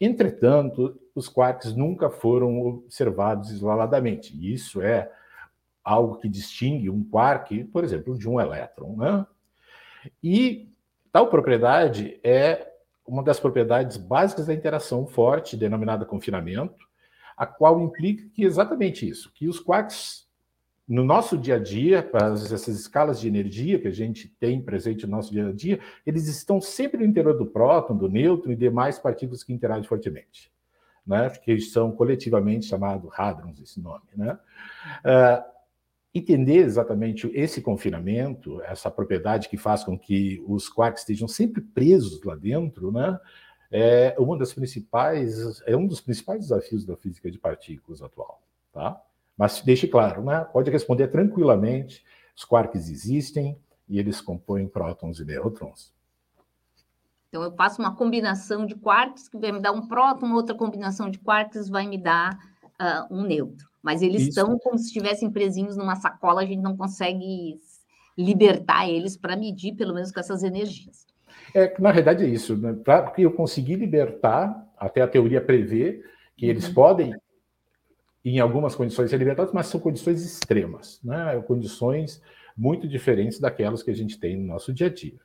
Entretanto, 0.00 0.96
os 1.14 1.28
quarks 1.28 1.74
nunca 1.74 2.08
foram 2.08 2.60
observados 2.60 3.50
isoladamente. 3.50 4.32
Isso 4.52 4.80
é 4.80 5.10
algo 5.82 6.18
que 6.18 6.28
distingue 6.28 6.88
um 6.88 7.02
quark, 7.02 7.64
por 7.64 7.82
exemplo, 7.82 8.16
de 8.16 8.28
um 8.28 8.40
elétron. 8.40 8.96
Né? 8.96 9.26
E 10.22 10.70
tal 11.10 11.28
propriedade 11.28 12.20
é 12.22 12.72
uma 13.04 13.22
das 13.22 13.40
propriedades 13.40 13.96
básicas 13.96 14.46
da 14.46 14.54
interação 14.54 15.06
forte, 15.06 15.56
denominada 15.56 16.04
confinamento, 16.04 16.87
a 17.38 17.46
qual 17.46 17.80
implica 17.80 18.28
que 18.34 18.42
exatamente 18.44 19.08
isso, 19.08 19.32
que 19.32 19.48
os 19.48 19.60
quarks 19.60 20.26
no 20.88 21.04
nosso 21.04 21.36
dia 21.36 21.56
a 21.56 21.58
dia, 21.58 22.02
para 22.02 22.32
essas 22.32 22.66
escalas 22.66 23.20
de 23.20 23.28
energia 23.28 23.78
que 23.78 23.86
a 23.86 23.92
gente 23.92 24.26
tem 24.40 24.60
presente 24.60 25.06
no 25.06 25.16
nosso 25.16 25.30
dia 25.30 25.46
a 25.46 25.52
dia, 25.52 25.78
eles 26.06 26.26
estão 26.26 26.62
sempre 26.62 26.98
no 26.98 27.04
interior 27.04 27.36
do 27.36 27.44
próton, 27.44 27.94
do 27.94 28.08
nêutron 28.08 28.52
e 28.52 28.56
demais 28.56 28.98
partículas 28.98 29.44
que 29.44 29.52
interagem 29.52 29.84
fortemente, 29.84 30.50
né? 31.06 31.28
que 31.28 31.60
são 31.60 31.92
coletivamente 31.92 32.64
chamados 32.64 33.10
hadrons, 33.14 33.60
esse 33.60 33.78
nome. 33.80 34.06
Né? 34.16 34.38
Uh, 35.04 35.58
entender 36.14 36.60
exatamente 36.60 37.30
esse 37.34 37.60
confinamento, 37.60 38.62
essa 38.62 38.90
propriedade 38.90 39.50
que 39.50 39.58
faz 39.58 39.84
com 39.84 39.98
que 39.98 40.42
os 40.48 40.70
quarks 40.70 41.02
estejam 41.02 41.28
sempre 41.28 41.60
presos 41.60 42.22
lá 42.24 42.34
dentro, 42.34 42.90
né? 42.90 43.20
É 43.70 44.14
uma 44.18 44.36
das 44.38 44.52
principais, 44.52 45.62
é 45.66 45.76
um 45.76 45.86
dos 45.86 46.00
principais 46.00 46.40
desafios 46.40 46.84
da 46.84 46.96
física 46.96 47.30
de 47.30 47.38
partículas 47.38 48.00
atual, 48.00 48.40
tá? 48.72 49.00
Mas 49.36 49.60
deixe 49.60 49.86
claro, 49.86 50.24
né? 50.24 50.44
Pode 50.52 50.70
responder 50.70 51.08
tranquilamente. 51.08 52.04
Os 52.34 52.44
quarks 52.44 52.88
existem 52.88 53.58
e 53.88 53.98
eles 53.98 54.20
compõem 54.20 54.66
prótons 54.66 55.20
e 55.20 55.24
nêutrons. 55.24 55.92
Então, 57.28 57.42
eu 57.42 57.52
faço 57.52 57.80
uma 57.80 57.94
combinação 57.94 58.64
de 58.64 58.74
quarks 58.74 59.28
que 59.28 59.36
vai 59.36 59.52
me 59.52 59.60
dar 59.60 59.72
um 59.72 59.86
próton, 59.86 60.32
outra 60.32 60.54
combinação 60.54 61.10
de 61.10 61.18
quarks 61.18 61.68
vai 61.68 61.86
me 61.86 61.98
dar 61.98 62.38
uh, 62.80 63.14
um 63.14 63.22
neutro. 63.22 63.68
Mas 63.82 64.02
eles 64.02 64.22
Isso. 64.22 64.30
estão 64.30 64.58
como 64.58 64.78
se 64.78 64.86
estivessem 64.86 65.30
presinhos 65.30 65.76
numa 65.76 65.94
sacola, 65.94 66.40
a 66.40 66.46
gente 66.46 66.62
não 66.62 66.76
consegue 66.76 67.60
libertar 68.16 68.88
eles 68.88 69.16
para 69.16 69.36
medir, 69.36 69.76
pelo 69.76 69.94
menos 69.94 70.10
com 70.10 70.18
essas 70.18 70.42
energias. 70.42 71.06
É, 71.54 71.74
na 71.80 71.92
verdade 71.92 72.24
é 72.24 72.28
isso, 72.28 72.56
né? 72.56 72.72
para 72.72 73.12
eu 73.18 73.32
conseguir 73.32 73.76
libertar, 73.76 74.66
até 74.76 75.00
a 75.00 75.08
teoria 75.08 75.40
prevê 75.40 76.02
que 76.36 76.46
eles 76.46 76.68
uhum. 76.68 76.74
podem, 76.74 77.14
em 78.24 78.38
algumas 78.38 78.74
condições, 78.74 79.10
ser 79.10 79.16
libertados, 79.16 79.52
mas 79.52 79.66
são 79.66 79.80
condições 79.80 80.24
extremas, 80.24 81.00
né? 81.02 81.42
condições 81.46 82.22
muito 82.56 82.88
diferentes 82.88 83.38
daquelas 83.38 83.82
que 83.82 83.90
a 83.90 83.94
gente 83.94 84.18
tem 84.18 84.36
no 84.36 84.46
nosso 84.46 84.72
dia 84.72 84.88
a 84.88 84.90
dia. 84.90 85.18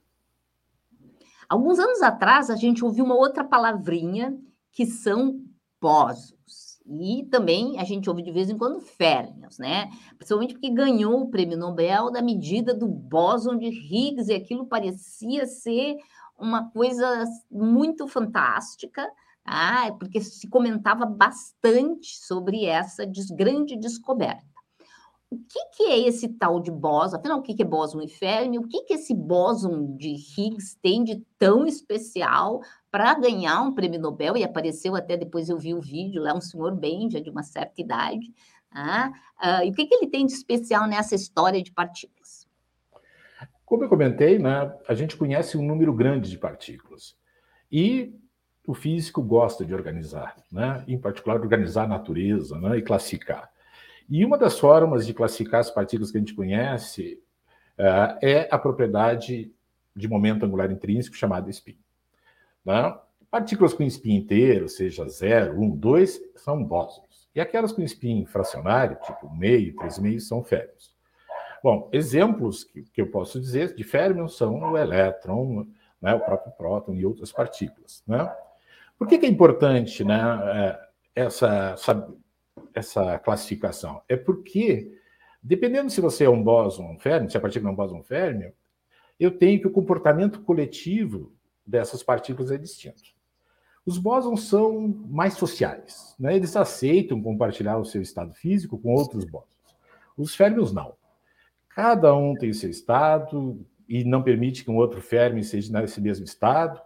Alguns 1.50 1.78
anos 1.80 2.02
atrás, 2.02 2.50
a 2.50 2.56
gente 2.56 2.84
ouviu 2.84 3.04
uma 3.04 3.16
outra 3.16 3.44
palavrinha 3.44 4.38
que 4.72 4.86
são 4.86 5.44
bósons. 5.80 6.73
E 6.86 7.26
também 7.32 7.80
a 7.80 7.84
gente 7.84 8.10
ouve 8.10 8.22
de 8.22 8.32
vez 8.32 8.50
em 8.50 8.58
quando 8.58 8.82
férmions, 8.82 9.58
né? 9.58 9.90
Principalmente 10.18 10.54
porque 10.54 10.70
ganhou 10.70 11.22
o 11.22 11.30
prêmio 11.30 11.58
Nobel 11.58 12.12
da 12.12 12.22
medida 12.22 12.74
do 12.74 12.88
bóson 12.88 13.58
de 13.58 13.68
Higgs, 13.68 14.30
e 14.30 14.36
aquilo 14.36 14.66
parecia 14.66 15.46
ser 15.46 15.96
uma 16.38 16.70
coisa 16.72 17.26
muito 17.50 18.08
fantástica, 18.08 19.10
ah, 19.46 19.92
porque 19.98 20.22
se 20.22 20.48
comentava 20.50 21.06
bastante 21.06 22.18
sobre 22.18 22.66
essa 22.66 23.06
grande 23.36 23.78
descoberta 23.78 24.53
o 25.34 25.38
que, 25.48 25.66
que, 25.76 25.84
é 25.84 26.00
esse 26.08 26.30
tal 26.30 26.60
de 26.60 26.72
bóson? 26.72 27.18
Afinal, 27.18 27.40
o 27.40 27.42
que, 27.42 27.54
que 27.54 27.62
é 27.62 27.66
bóson 27.66 28.08
Fermi? 28.08 28.58
O 28.58 28.68
que, 28.68 28.84
que 28.84 28.94
esse 28.94 29.14
bóson 29.14 29.96
de 29.96 30.10
Higgs 30.10 30.78
tem 30.82 31.04
de 31.04 31.24
tão 31.38 31.66
especial 31.66 32.62
para 32.92 33.14
ganhar 33.16 33.62
um 33.62 33.74
prêmio 33.74 34.00
Nobel? 34.00 34.38
E 34.38 34.44
apareceu 34.44 34.96
até 34.96 35.18
depois 35.18 35.50
eu 35.50 35.58
vi 35.58 35.74
o 35.74 35.82
vídeo, 35.82 36.22
lá 36.22 36.34
um 36.34 36.42
senhor 36.42 36.76
bem, 36.76 37.10
já 37.10 37.20
de 37.20 37.30
uma 37.30 37.44
certa 37.44 37.82
idade. 37.82 38.34
Ah, 38.72 39.12
ah, 39.40 39.66
e 39.66 39.70
o 39.70 39.74
que, 39.74 39.86
que 39.86 39.96
ele 39.96 40.08
tem 40.08 40.26
de 40.26 40.34
especial 40.34 40.88
nessa 40.88 41.16
história 41.16 41.62
de 41.62 41.72
partículas? 41.72 42.48
Como 43.66 43.84
eu 43.84 43.90
comentei, 43.90 44.40
né, 44.40 44.74
a 44.88 44.94
gente 44.94 45.16
conhece 45.16 45.58
um 45.58 45.66
número 45.66 45.94
grande 45.94 46.30
de 46.30 46.38
partículas. 46.38 47.16
E 47.72 48.14
o 48.66 48.74
físico 48.74 49.22
gosta 49.22 49.66
de 49.66 49.74
organizar, 49.74 50.36
né? 50.52 50.84
em 50.88 50.98
particular 50.98 51.40
organizar 51.40 51.84
a 51.84 51.88
natureza 51.88 52.60
né? 52.60 52.78
e 52.78 52.82
classificar. 52.82 53.52
E 54.14 54.24
uma 54.24 54.38
das 54.38 54.60
formas 54.60 55.08
de 55.08 55.14
classificar 55.14 55.60
as 55.60 55.72
partículas 55.72 56.12
que 56.12 56.18
a 56.18 56.20
gente 56.20 56.36
conhece 56.36 57.20
uh, 57.80 58.16
é 58.22 58.48
a 58.52 58.60
propriedade 58.60 59.52
de 59.96 60.08
momento 60.08 60.46
angular 60.46 60.72
intrínseco 60.72 61.16
chamada 61.16 61.50
spin. 61.50 61.76
Né? 62.64 62.96
Partículas 63.32 63.74
com 63.74 63.82
spin 63.82 64.14
inteiro, 64.14 64.70
seja 64.70 65.10
0, 65.10 65.60
1, 65.60 65.78
2, 65.78 66.22
são 66.36 66.64
bósons. 66.64 67.28
E 67.34 67.42
aquelas 67.42 67.72
com 67.72 67.82
spin 67.82 68.24
fracionário, 68.28 69.00
tipo 69.04 69.36
meio, 69.36 69.76
três 69.78 69.98
meios, 69.98 70.28
são 70.28 70.44
férmions. 70.44 70.94
Bom, 71.64 71.90
exemplos 71.92 72.64
que, 72.64 72.84
que, 72.84 73.02
eu 73.02 73.10
posso 73.10 73.42
dizer 73.42 73.74
de 73.74 73.84
férmions 73.84 74.38
são 74.38 74.60
o 74.60 74.78
elétron, 74.78 75.66
né, 76.00 76.14
o 76.14 76.20
próprio 76.20 76.52
próton 76.52 76.94
e 76.94 77.04
outras 77.04 77.32
partículas. 77.32 78.04
Né? 78.06 78.32
Por 78.96 79.08
que, 79.08 79.18
que 79.18 79.26
é 79.26 79.30
importante 79.30 80.04
né, 80.04 80.22
é, 81.16 81.24
essa, 81.24 81.76
essa 82.74 83.20
classificação? 83.20 84.02
É 84.08 84.16
porque, 84.16 84.98
dependendo 85.42 85.90
se 85.90 86.02
você 86.02 86.26
é 86.26 86.30
um 86.30 86.44
bóson 86.44 86.98
férmio, 87.00 87.30
se 87.30 87.38
a 87.38 87.42
partícula 87.42 87.72
é 87.72 87.74
um 87.74 87.76
bóson 87.76 88.04
férmio, 88.04 88.54
eu 89.20 89.32
tenho 89.32 89.60
que 89.60 89.68
o 89.68 89.72
comportamento 89.72 90.42
coletivo 90.42 91.32
dessas 91.66 92.04
partículas 92.04 92.52
é 92.52 92.58
distinto. 92.58 93.14
Os 93.86 93.98
bósons 93.98 94.44
são 94.48 94.88
mais 95.08 95.34
sociais, 95.34 96.16
né? 96.18 96.36
eles 96.36 96.56
aceitam 96.56 97.22
compartilhar 97.22 97.78
o 97.78 97.86
seu 97.86 98.02
estado 98.02 98.34
físico 98.34 98.78
com 98.78 98.94
outros 98.94 99.26
bósons. 99.26 99.52
Os 100.18 100.36
férmios 100.36 100.72
não. 100.72 100.94
Cada 101.70 102.16
um 102.16 102.36
tem 102.36 102.50
o 102.50 102.54
seu 102.54 102.70
estado 102.70 103.66
e 103.88 104.04
não 104.04 104.24
permite 104.24 104.64
que 104.64 104.72
um 104.72 104.78
outro 104.78 105.02
férmio 105.02 105.44
seja 105.44 105.78
nesse 105.78 106.00
mesmo 106.00 106.24
estado. 106.24 106.80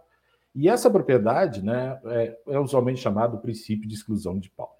E 0.54 0.68
essa 0.68 0.90
propriedade 0.90 1.62
né, 1.62 2.00
é, 2.06 2.38
é 2.48 2.58
usualmente 2.58 3.00
chamado 3.00 3.38
princípio 3.38 3.88
de 3.88 3.94
exclusão 3.94 4.38
de 4.38 4.50
Pauli. 4.50 4.77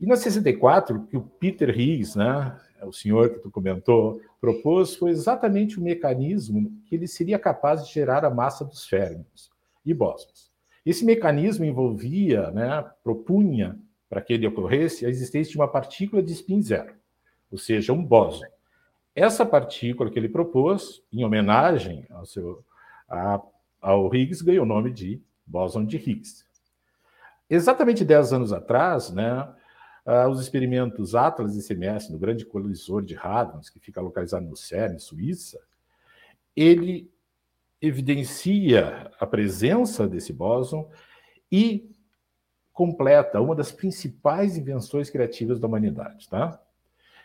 E 0.00 0.06
na 0.06 0.16
64, 0.16 1.06
que 1.06 1.16
o 1.16 1.22
Peter 1.22 1.70
Higgs, 1.70 2.16
né, 2.16 2.58
o 2.82 2.92
senhor 2.92 3.30
que 3.30 3.38
tu 3.38 3.50
comentou, 3.50 4.20
propôs 4.40 4.94
foi 4.94 5.10
exatamente 5.10 5.78
o 5.78 5.82
mecanismo 5.82 6.70
que 6.84 6.94
ele 6.94 7.06
seria 7.06 7.38
capaz 7.38 7.86
de 7.86 7.92
gerar 7.92 8.24
a 8.24 8.30
massa 8.30 8.64
dos 8.64 8.86
férmions 8.86 9.50
e 9.84 9.94
bósons. 9.94 10.50
Esse 10.84 11.04
mecanismo 11.04 11.64
envolvia, 11.64 12.50
né, 12.50 12.84
propunha, 13.02 13.78
para 14.08 14.20
que 14.20 14.32
ele 14.32 14.46
ocorresse, 14.46 15.04
a 15.04 15.08
existência 15.08 15.50
de 15.50 15.58
uma 15.58 15.66
partícula 15.66 16.22
de 16.22 16.32
spin 16.32 16.62
zero, 16.62 16.94
ou 17.50 17.58
seja, 17.58 17.92
um 17.92 18.04
bóson. 18.04 18.46
Essa 19.14 19.44
partícula 19.46 20.10
que 20.10 20.18
ele 20.18 20.28
propôs, 20.28 21.02
em 21.12 21.24
homenagem 21.24 22.06
ao, 22.10 22.26
seu, 22.26 22.62
a, 23.08 23.40
ao 23.80 24.14
Higgs, 24.14 24.44
ganhou 24.44 24.64
o 24.64 24.68
nome 24.68 24.92
de 24.92 25.20
bóson 25.44 25.84
de 25.84 25.96
Higgs. 25.96 26.44
Exatamente 27.48 28.04
10 28.04 28.32
anos 28.34 28.52
atrás, 28.52 29.10
né, 29.10 29.48
Uh, 30.06 30.28
os 30.30 30.40
experimentos 30.40 31.16
Atlas 31.16 31.56
e 31.56 31.66
CMS, 31.66 32.10
no 32.10 32.18
grande 32.18 32.46
colisor 32.46 33.02
de 33.02 33.16
hadrons, 33.16 33.68
que 33.68 33.80
fica 33.80 34.00
localizado 34.00 34.46
no 34.46 34.56
CERN, 34.56 34.98
Suíça, 35.00 35.58
ele 36.54 37.10
evidencia 37.82 39.10
a 39.18 39.26
presença 39.26 40.06
desse 40.06 40.32
bóson 40.32 40.88
e 41.50 41.90
completa 42.72 43.40
uma 43.40 43.54
das 43.54 43.72
principais 43.72 44.56
invenções 44.56 45.10
criativas 45.10 45.58
da 45.58 45.66
humanidade, 45.66 46.28
tá? 46.28 46.60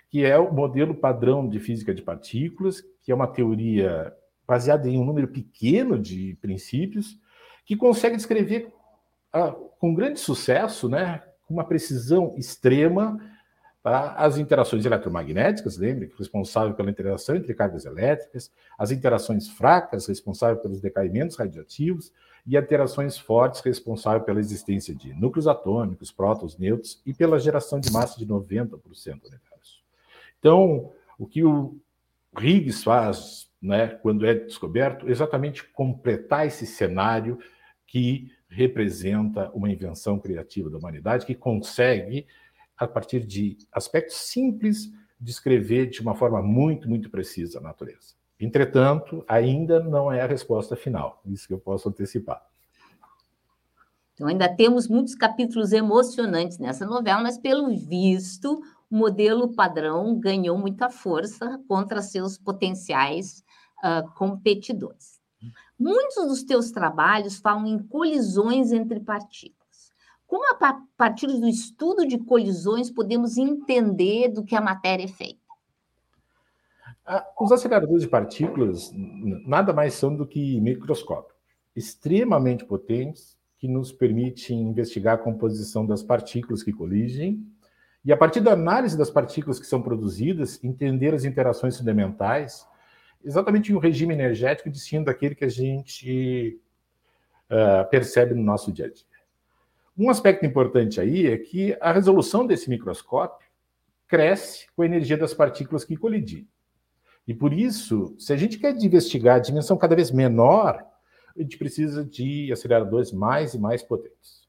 que 0.10 0.26
é 0.26 0.38
o 0.38 0.52
modelo 0.52 0.94
padrão 0.94 1.48
de 1.48 1.60
física 1.60 1.94
de 1.94 2.02
partículas, 2.02 2.82
que 3.02 3.12
é 3.12 3.16
uma 3.16 3.28
teoria 3.28 4.14
baseada 4.46 4.90
em 4.90 4.98
um 4.98 5.06
número 5.06 5.30
pequeno 5.30 5.98
de 5.98 6.38
princípios, 6.42 7.18
que 7.66 7.78
consegue 7.78 8.18
descrever 8.18 8.74
ah, 9.32 9.52
com 9.80 9.94
grande 9.94 10.20
sucesso 10.20 10.90
né, 10.90 11.24
uma 11.51 11.63
precisão 11.63 12.34
extrema 12.38 13.20
tá? 13.84 14.13
as 14.13 14.38
interações 14.38 14.86
eletromagnéticas, 14.86 15.77
lembre, 15.77 16.12
responsável 16.17 16.74
pela 16.74 16.89
interação 16.89 17.36
entre 17.36 17.53
cargas 17.53 17.86
elétricas, 17.86 18.51
as 18.77 18.91
interações 18.91 19.50
fracas, 19.50 20.08
responsáveis 20.08 20.62
pelos 20.62 20.79
decaimentos 20.79 21.36
radioativos, 21.36 22.12
e 22.46 22.58
interações 22.58 23.17
fortes, 23.17 23.62
responsáveis 23.62 24.25
pela 24.25 24.39
existência 24.39 24.96
de 24.96 25.13
núcleos 25.13 25.48
atômicos, 25.48 26.12
prótons, 26.12 26.58
nêutrons, 26.58 27.00
e 27.05 27.13
pela 27.13 27.39
geração 27.39 27.79
de 27.79 27.91
massa 27.91 28.17
de 28.17 28.25
90% 28.25 28.70
do 29.22 29.27
universo. 29.27 29.81
Então, 30.39 30.91
o 31.20 31.27
que 31.27 31.43
o 31.43 31.77
Higgs 32.39 32.84
faz, 32.84 33.48
né, 33.62 33.89
quando 34.01 34.25
é 34.25 34.34
descoberto, 34.34 35.08
é 35.08 35.12
exatamente 35.12 35.63
completar 35.72 36.48
esse 36.48 36.65
cenário 36.65 37.38
que 37.86 38.31
representa 38.51 39.50
uma 39.53 39.72
invenção 39.72 40.20
criativa 40.20 40.70
da 40.70 40.77
humanidade 40.77 41.25
que 41.25 41.34
consegue, 41.34 42.27
a 42.77 42.86
partir 42.86 43.25
de 43.25 43.58
aspectos 43.72 44.17
simples, 44.17 44.91
descrever 45.20 45.88
de 45.88 46.01
uma 46.01 46.13
forma 46.13 46.41
muito, 46.41 46.89
muito 46.89 47.10
precisa 47.10 47.60
a 47.60 47.62
natureza. 47.62 48.15
Entretanto, 48.39 49.24
ainda 49.27 49.79
não 49.79 50.12
é 50.12 50.22
a 50.22 50.27
resposta 50.27 50.75
final, 50.75 51.22
isso 51.25 51.48
que 51.48 51.53
eu 51.53 51.60
posso 51.60 51.88
antecipar. 51.88 52.46
Então, 54.13 54.27
ainda 54.27 54.50
temos 54.50 54.88
muitos 54.88 55.15
capítulos 55.15 55.72
emocionantes 55.72 56.58
nessa 56.58 56.86
novela, 56.86 57.22
mas, 57.22 57.38
pelo 57.38 57.70
visto, 57.75 58.62
o 58.89 58.96
modelo 58.96 59.53
padrão 59.53 60.20
ganhou 60.20 60.58
muita 60.58 60.89
força 60.89 61.60
contra 61.67 62.01
seus 62.01 62.38
potenciais 62.38 63.43
uh, 63.84 64.12
competidores. 64.15 65.21
Muitos 65.82 66.28
dos 66.28 66.44
teus 66.44 66.70
trabalhos 66.70 67.38
falam 67.38 67.66
em 67.66 67.80
colisões 67.80 68.72
entre 68.72 69.00
partículas. 69.00 69.92
Como 70.28 70.46
a 70.54 70.80
partir 70.96 71.26
do 71.26 71.48
estudo 71.48 72.08
de 72.08 72.20
colisões 72.20 72.92
podemos 72.92 73.36
entender 73.36 74.30
do 74.30 74.44
que 74.44 74.56
a 74.56 74.62
matéria 74.62 75.06
é 75.06 75.08
feita? 75.08 75.42
Os 77.40 77.52
aceleradores 77.52 78.04
de 78.04 78.08
partículas 78.08 78.92
nada 78.94 79.74
mais 79.74 79.96
são 79.96 80.16
do 80.16 80.28
que 80.28 80.62
microscópios 80.62 81.36
extremamente 81.76 82.64
potentes 82.64 83.36
que 83.58 83.68
nos 83.68 83.92
permitem 83.92 84.62
investigar 84.62 85.16
a 85.16 85.18
composição 85.18 85.84
das 85.84 86.04
partículas 86.04 86.62
que 86.62 86.72
coligem 86.72 87.44
e, 88.06 88.14
a 88.14 88.18
partir 88.18 88.40
da 88.42 88.54
análise 88.54 88.96
das 88.96 89.10
partículas 89.10 89.60
que 89.60 89.66
são 89.66 89.82
produzidas, 89.82 90.64
entender 90.64 91.14
as 91.16 91.26
interações 91.26 91.76
fundamentais 91.76 92.68
exatamente 93.24 93.74
um 93.74 93.80
regime 93.80 94.13
energético 94.13 94.70
distinto 94.70 95.06
daquele 95.06 95.36
que 95.36 95.46
a 95.46 95.50
gente 95.50 96.60
uh, 97.50 97.90
percebe 97.90 98.34
no 98.34 98.44
nosso 98.44 98.72
dia 98.72 98.86
a 98.86 98.90
dia. 98.90 99.06
Um 99.98 100.10
aspecto 100.10 100.46
importante 100.46 101.00
aí 101.00 101.28
é 101.28 101.38
que 101.38 101.78
a 101.80 101.92
resolução 101.92 102.46
desse 102.46 102.70
microscópio 102.70 103.48
cresce 104.08 104.68
com 104.75 104.82
a 104.82 104.86
energia 104.86 105.18
das 105.18 105.34
partículas 105.34 105.86
que 105.86 105.96
colidem. 105.96 106.48
E 107.28 107.34
por 107.34 107.54
isso, 107.54 108.16
se 108.18 108.34
a 108.34 108.36
gente 108.36 108.58
quer 108.58 108.75
investigar 108.75 109.36
a 109.36 109.40
dimensão 109.40 109.78
cada 109.78 109.96
vez 109.96 110.12
menor, 110.12 110.84
a 111.38 111.42
gente 111.42 111.58
precisa 111.58 112.04
de 112.04 112.51
aceleradores 112.51 113.12
mais 113.12 113.54
e 113.54 113.60
mais 113.60 113.84
potentes. 113.84 114.42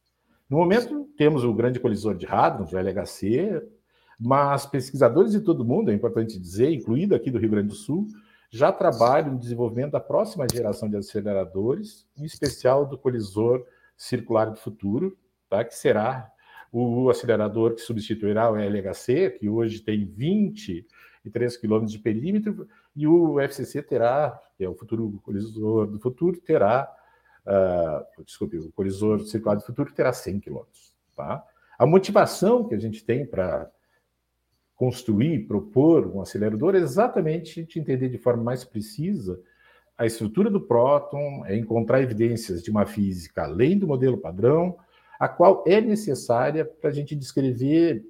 No 0.49 0.59
momento, 0.59 1.09
temos 1.17 1.45
o 1.45 1.55
grande 1.55 1.79
colisor 1.79 2.15
de 2.15 2.27
hadrons, 2.27 2.73
o 2.73 2.79
LHC, 2.79 3.63
mas 4.19 4.67
pesquisadores 4.67 5.33
de 5.33 5.41
todo 5.41 5.61
o 5.61 5.65
mundo, 5.65 5.91
é 5.91 5.95
importante 5.95 6.39
dizer, 6.39 6.73
incluído 6.73 7.15
aqui 7.15 7.31
do 7.31 7.39
Rio 7.39 7.51
Grande 7.51 7.69
do 7.69 7.75
Sul, 7.75 8.07
já 8.53 8.71
trabalham 8.71 9.33
no 9.33 9.39
desenvolvimento 9.39 9.93
da 9.93 10.01
próxima 10.01 10.47
geração 10.53 10.89
de 10.89 10.97
aceleradores, 10.97 12.07
em 12.15 12.25
especial 12.25 12.85
do 12.85 12.99
colisor 12.99 13.65
circular 13.97 14.51
do 14.51 14.59
futuro, 14.59 15.17
tá? 15.49 15.65
que 15.65 15.75
será 15.75 16.31
o 16.71 17.09
acelerador 17.09 17.75
que 17.75 17.81
substituirá 17.81 18.51
o 18.51 18.57
LHC, 18.57 19.31
que 19.39 19.49
hoje 19.49 19.81
tem 19.81 20.05
23 20.05 21.57
quilômetros 21.57 21.93
de 21.93 21.99
perímetro, 21.99 22.69
e 22.95 23.07
o 23.07 23.41
FCC 23.41 23.83
terá, 23.83 24.39
que 24.57 24.65
é 24.65 24.69
o 24.69 24.75
futuro 24.75 25.19
colisor 25.23 25.87
do 25.87 25.99
futuro, 25.99 26.39
terá, 26.39 26.95
uh, 27.47 28.23
desculpe, 28.23 28.59
o 28.59 28.71
colisor 28.73 29.21
circular 29.21 29.55
do 29.55 29.63
futuro 29.63 29.93
terá 29.95 30.13
100 30.13 30.41
quilômetros. 30.41 30.95
Tá? 31.17 31.43
A 31.79 31.87
motivação 31.87 32.69
que 32.69 32.75
a 32.75 32.79
gente 32.79 33.03
tem 33.03 33.25
para 33.25 33.71
construir, 34.83 35.47
propor 35.47 36.09
um 36.09 36.21
acelerador 36.21 36.75
é 36.75 36.79
exatamente 36.79 37.63
de 37.63 37.79
entender 37.79 38.09
de 38.09 38.19
forma 38.19 38.43
mais 38.43 38.65
precisa 38.65 39.41
a 39.97 40.05
estrutura 40.05 40.51
do 40.51 40.61
próton, 40.61 41.47
é 41.47 41.57
encontrar 41.57 42.03
evidências 42.03 42.61
de 42.61 42.69
uma 42.69 42.85
física 42.85 43.45
além 43.45 43.79
do 43.79 43.87
modelo 43.87 44.19
padrão, 44.19 44.77
a 45.21 45.29
qual 45.29 45.63
é 45.69 45.81
necessária 45.81 46.65
para 46.65 46.91
a 46.91 46.93
gente 46.93 47.15
descrever 47.15 48.05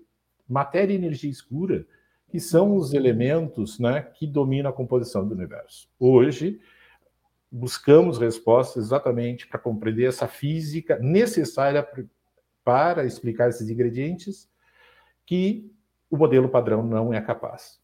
matéria 0.49 0.95
e 0.95 0.97
energia 0.97 1.31
escura, 1.31 1.87
que 2.31 2.41
são 2.41 2.75
os 2.75 2.95
elementos 2.95 3.79
né, 3.79 4.01
que 4.01 4.27
dominam 4.27 4.71
a 4.71 4.73
composição 4.73 5.29
do 5.29 5.35
universo. 5.35 5.91
Hoje, 6.01 6.59
buscamos 7.51 8.17
respostas 8.17 8.87
exatamente 8.87 9.47
para 9.47 9.59
compreender 9.59 10.09
essa 10.09 10.27
física 10.27 10.99
necessária 11.01 11.87
para 12.65 13.05
explicar 13.05 13.51
esses 13.51 13.69
ingredientes 13.69 14.49
que 15.27 15.71
o 16.13 16.17
modelo 16.19 16.47
padrão 16.47 16.83
não 16.83 17.13
é 17.13 17.23
capaz. 17.23 17.81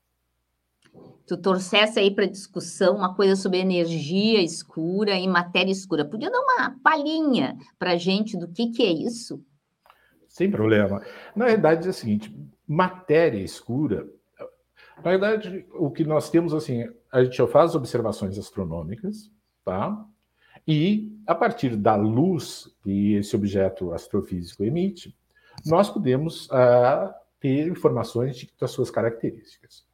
Tu 1.27 1.37
trouxesse 1.39 1.99
aí 1.99 2.11
para 2.11 2.27
discussão 2.27 2.97
uma 2.97 3.15
coisa 3.15 3.35
sobre 3.35 3.59
energia 3.59 4.43
escura 4.43 5.15
e 5.15 5.27
matéria 5.27 5.73
escura. 5.73 6.05
Podia 6.05 6.31
dar 6.31 6.39
uma 6.39 6.77
palhinha 6.83 7.57
para 7.79 7.93
a 7.93 7.97
gente 7.97 8.37
do 8.37 8.47
que, 8.47 8.71
que 8.71 8.83
é 8.83 8.93
isso? 8.93 9.43
Sem 10.29 10.51
problema. 10.51 11.03
Na 11.35 11.47
verdade, 11.47 11.87
é 11.87 11.91
o 11.91 11.95
seguinte: 11.95 12.35
matéria 12.67 13.43
escura. 13.43 14.07
Na 15.03 15.11
verdade, 15.11 15.67
o 15.73 15.91
que 15.91 16.05
nós 16.05 16.29
temos 16.29 16.53
assim, 16.53 16.87
a 17.11 17.25
gente 17.25 17.47
faz 17.47 17.75
observações 17.75 18.39
astronômicas, 18.39 19.31
tá? 19.65 20.05
E 20.67 21.17
a 21.27 21.35
partir 21.35 21.77
da 21.77 21.97
luz 21.97 22.71
que 22.83 23.15
esse 23.15 23.35
objeto 23.35 23.93
astrofísico 23.93 24.65
emite, 24.65 25.17
nós 25.65 25.89
podemos 25.89 26.47
uh, 26.49 27.15
ter 27.41 27.69
informações 27.69 28.37
de, 28.37 28.51
das 28.61 28.71
suas 28.71 28.91
características. 28.91 29.87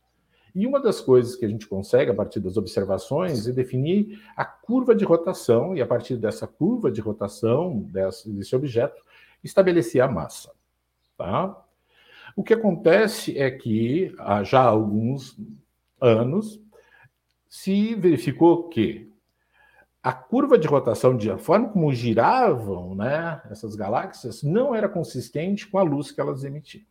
E 0.54 0.66
uma 0.66 0.80
das 0.80 1.00
coisas 1.00 1.34
que 1.34 1.44
a 1.44 1.48
gente 1.48 1.66
consegue, 1.66 2.12
a 2.12 2.14
partir 2.14 2.38
das 2.38 2.56
observações, 2.56 3.48
é 3.48 3.52
definir 3.52 4.22
a 4.36 4.44
curva 4.44 4.94
de 4.94 5.04
rotação, 5.04 5.76
e 5.76 5.82
a 5.82 5.86
partir 5.86 6.16
dessa 6.16 6.46
curva 6.46 6.92
de 6.92 7.00
rotação 7.00 7.80
desse, 7.80 8.30
desse 8.30 8.54
objeto, 8.54 9.02
estabelecer 9.42 10.00
a 10.00 10.08
massa. 10.08 10.52
Tá? 11.18 11.60
O 12.36 12.44
que 12.44 12.54
acontece 12.54 13.36
é 13.36 13.50
que, 13.50 14.14
há 14.18 14.44
já 14.44 14.62
alguns 14.62 15.36
anos, 16.00 16.60
se 17.48 17.94
verificou 17.96 18.68
que 18.68 19.12
a 20.00 20.12
curva 20.12 20.58
de 20.58 20.68
rotação, 20.68 21.16
de 21.16 21.30
a 21.30 21.38
forma 21.38 21.68
como 21.68 21.92
giravam 21.92 22.94
né, 22.94 23.40
essas 23.50 23.74
galáxias, 23.74 24.42
não 24.42 24.74
era 24.74 24.88
consistente 24.88 25.66
com 25.66 25.78
a 25.78 25.82
luz 25.82 26.12
que 26.12 26.20
elas 26.20 26.44
emitiam. 26.44 26.84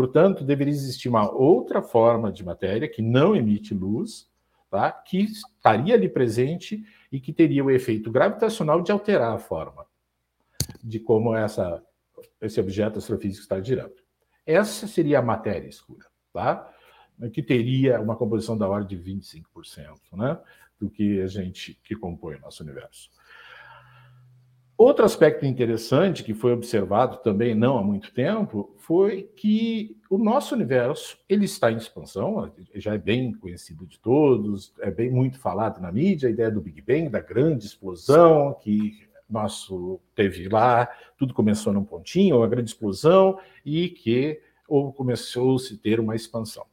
Portanto, 0.00 0.44
deveria 0.44 0.72
existir 0.72 1.10
uma 1.10 1.30
outra 1.30 1.82
forma 1.82 2.32
de 2.32 2.42
matéria 2.42 2.88
que 2.88 3.02
não 3.02 3.36
emite 3.36 3.74
luz, 3.74 4.30
tá? 4.70 4.90
que 4.90 5.18
estaria 5.18 5.92
ali 5.92 6.08
presente 6.08 6.82
e 7.12 7.20
que 7.20 7.34
teria 7.34 7.62
o 7.62 7.70
efeito 7.70 8.10
gravitacional 8.10 8.80
de 8.80 8.90
alterar 8.90 9.34
a 9.34 9.38
forma 9.38 9.84
de 10.82 10.98
como 10.98 11.36
essa, 11.36 11.84
esse 12.40 12.58
objeto 12.58 12.98
astrofísico 12.98 13.42
está 13.42 13.60
girando. 13.60 13.92
Essa 14.46 14.86
seria 14.86 15.18
a 15.18 15.22
matéria 15.22 15.68
escura, 15.68 16.06
tá? 16.32 16.72
que 17.30 17.42
teria 17.42 18.00
uma 18.00 18.16
composição 18.16 18.56
da 18.56 18.66
ordem 18.66 18.98
de 18.98 19.04
25% 19.04 19.42
né? 20.14 20.40
do 20.78 20.88
que 20.88 21.20
a 21.20 21.26
gente 21.26 21.78
que 21.84 21.94
compõe 21.94 22.36
o 22.36 22.40
nosso 22.40 22.62
universo. 22.62 23.10
Outro 24.82 25.04
aspecto 25.04 25.44
interessante 25.44 26.24
que 26.24 26.32
foi 26.32 26.54
observado 26.54 27.18
também 27.18 27.54
não 27.54 27.76
há 27.76 27.82
muito 27.82 28.14
tempo 28.14 28.74
foi 28.78 29.24
que 29.36 29.94
o 30.08 30.16
nosso 30.16 30.54
universo 30.54 31.18
ele 31.28 31.44
está 31.44 31.70
em 31.70 31.76
expansão, 31.76 32.50
já 32.76 32.94
é 32.94 32.98
bem 32.98 33.30
conhecido 33.30 33.84
de 33.84 34.00
todos, 34.00 34.72
é 34.80 34.90
bem 34.90 35.10
muito 35.10 35.38
falado 35.38 35.82
na 35.82 35.92
mídia, 35.92 36.30
a 36.30 36.32
ideia 36.32 36.50
do 36.50 36.62
Big 36.62 36.80
Bang, 36.80 37.10
da 37.10 37.20
grande 37.20 37.66
explosão 37.66 38.54
que 38.54 39.06
nosso 39.28 40.00
teve 40.14 40.48
lá, 40.48 40.88
tudo 41.18 41.34
começou 41.34 41.74
num 41.74 41.84
pontinho, 41.84 42.38
uma 42.38 42.48
grande 42.48 42.70
explosão 42.70 43.38
e 43.62 43.90
que 43.90 44.40
ou 44.66 44.94
começou 44.94 45.58
-se 45.58 45.76
ter 45.76 46.00
uma 46.00 46.16
expansão. 46.16 46.64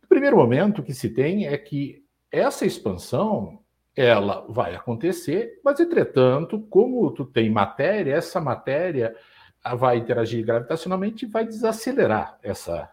No 0.00 0.08
primeiro 0.08 0.38
momento, 0.38 0.82
que 0.82 0.94
se 0.94 1.10
tem 1.10 1.46
é 1.48 1.58
que 1.58 2.02
essa 2.32 2.64
expansão 2.64 3.62
ela 3.96 4.44
vai 4.48 4.74
acontecer, 4.74 5.60
mas 5.64 5.78
entretanto, 5.78 6.60
como 6.68 7.10
tu 7.12 7.24
tem 7.24 7.48
matéria, 7.48 8.14
essa 8.14 8.40
matéria 8.40 9.14
ah, 9.62 9.74
vai 9.74 9.98
interagir 9.98 10.44
gravitacionalmente 10.44 11.24
e 11.24 11.28
vai 11.28 11.46
desacelerar 11.46 12.38
essa, 12.42 12.90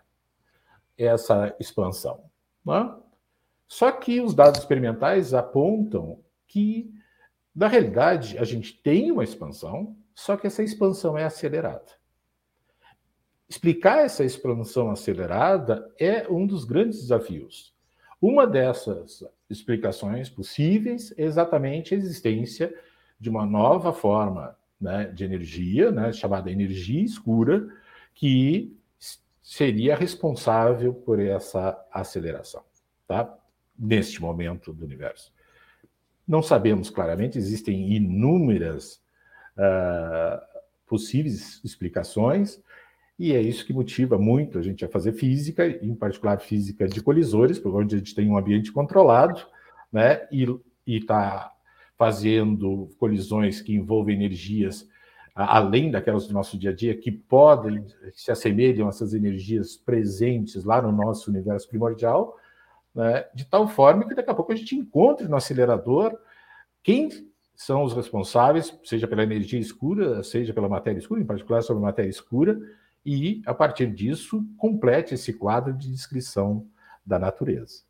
essa 0.98 1.56
expansão. 1.60 2.24
Né? 2.64 2.96
Só 3.68 3.92
que 3.92 4.22
os 4.22 4.36
dados 4.36 4.60
experimentais 4.60 5.34
apontam 5.34 6.20
que, 6.48 6.94
na 7.56 7.68
realidade, 7.68 8.38
a 8.38 8.44
gente 8.44 8.74
tem 8.74 9.12
uma 9.12 9.24
expansão, 9.24 9.96
só 10.14 10.38
que 10.38 10.46
essa 10.46 10.62
expansão 10.62 11.18
é 11.18 11.24
acelerada. 11.24 12.00
Explicar 13.50 14.06
essa 14.06 14.24
expansão 14.24 14.92
acelerada 14.92 15.92
é 16.00 16.28
um 16.30 16.46
dos 16.46 16.64
grandes 16.64 17.02
desafios. 17.02 17.74
Uma 18.22 18.46
dessas 18.46 19.26
explicações 19.52 20.30
possíveis 20.30 21.14
exatamente 21.18 21.94
a 21.94 21.98
existência 21.98 22.74
de 23.20 23.30
uma 23.30 23.46
nova 23.46 23.94
forma 23.94 24.58
né, 24.80 25.06
de 25.06 25.24
energia, 25.24 25.92
né, 25.92 26.12
chamada 26.12 26.50
energia 26.50 27.04
escura, 27.04 27.68
que 28.16 28.76
seria 29.42 29.96
responsável 29.96 30.94
por 30.94 31.20
essa 31.20 31.78
aceleração, 31.92 32.64
tá? 33.08 33.38
Neste 33.78 34.22
momento 34.22 34.74
do 34.74 34.86
universo. 34.86 35.34
Não 36.28 36.42
sabemos 36.42 36.90
claramente, 36.90 37.38
existem 37.38 37.94
inúmeras 37.94 39.02
uh, 39.58 40.62
possíveis 40.88 41.60
explicações. 41.64 42.62
E 43.22 43.36
é 43.36 43.40
isso 43.40 43.64
que 43.64 43.72
motiva 43.72 44.18
muito 44.18 44.58
a 44.58 44.64
gente 44.64 44.84
a 44.84 44.90
fazer 44.90 45.12
física, 45.12 45.68
em 45.68 45.94
particular 45.94 46.40
física 46.40 46.88
de 46.88 47.04
colisores, 47.04 47.64
onde 47.64 47.94
a 47.94 47.98
gente 48.00 48.16
tem 48.16 48.28
um 48.28 48.36
ambiente 48.36 48.72
controlado, 48.72 49.40
né? 49.94 50.28
E 50.32 50.48
está 50.88 51.52
fazendo 51.96 52.90
colisões 52.98 53.62
que 53.62 53.76
envolvem 53.76 54.16
energias 54.16 54.90
além 55.36 55.92
daquelas 55.92 56.26
do 56.26 56.34
nosso 56.34 56.58
dia 56.58 56.72
a 56.72 56.74
dia, 56.74 56.98
que 56.98 57.12
podem 57.12 57.86
se 58.16 58.32
assemelham 58.32 58.88
a 58.88 58.90
essas 58.90 59.14
energias 59.14 59.78
presentes 59.78 60.64
lá 60.64 60.82
no 60.82 60.92
nosso 60.92 61.30
universo 61.30 61.70
primordial, 61.70 62.36
né? 62.96 63.26
de 63.36 63.46
tal 63.46 63.68
forma 63.68 64.08
que 64.08 64.16
daqui 64.16 64.32
a 64.32 64.34
pouco 64.34 64.52
a 64.52 64.56
gente 64.56 64.76
encontre 64.76 65.28
no 65.28 65.36
acelerador 65.36 66.18
quem 66.82 67.08
são 67.56 67.84
os 67.84 67.94
responsáveis, 67.94 68.76
seja 68.84 69.08
pela 69.08 69.22
energia 69.22 69.60
escura, 69.60 70.24
seja 70.24 70.56
pela 70.56 70.68
matéria 70.68 70.98
escura, 70.98 71.22
em 71.22 71.26
particular 71.26 71.62
sobre 71.62 71.84
matéria 71.84 72.10
escura, 72.10 72.60
e, 73.06 73.42
a 73.46 73.54
partir 73.54 73.94
disso, 73.94 74.46
complete 74.58 75.14
esse 75.14 75.34
quadro 75.34 75.74
de 75.74 75.90
descrição 75.92 76.68
da 77.06 77.18
natureza. 77.18 77.84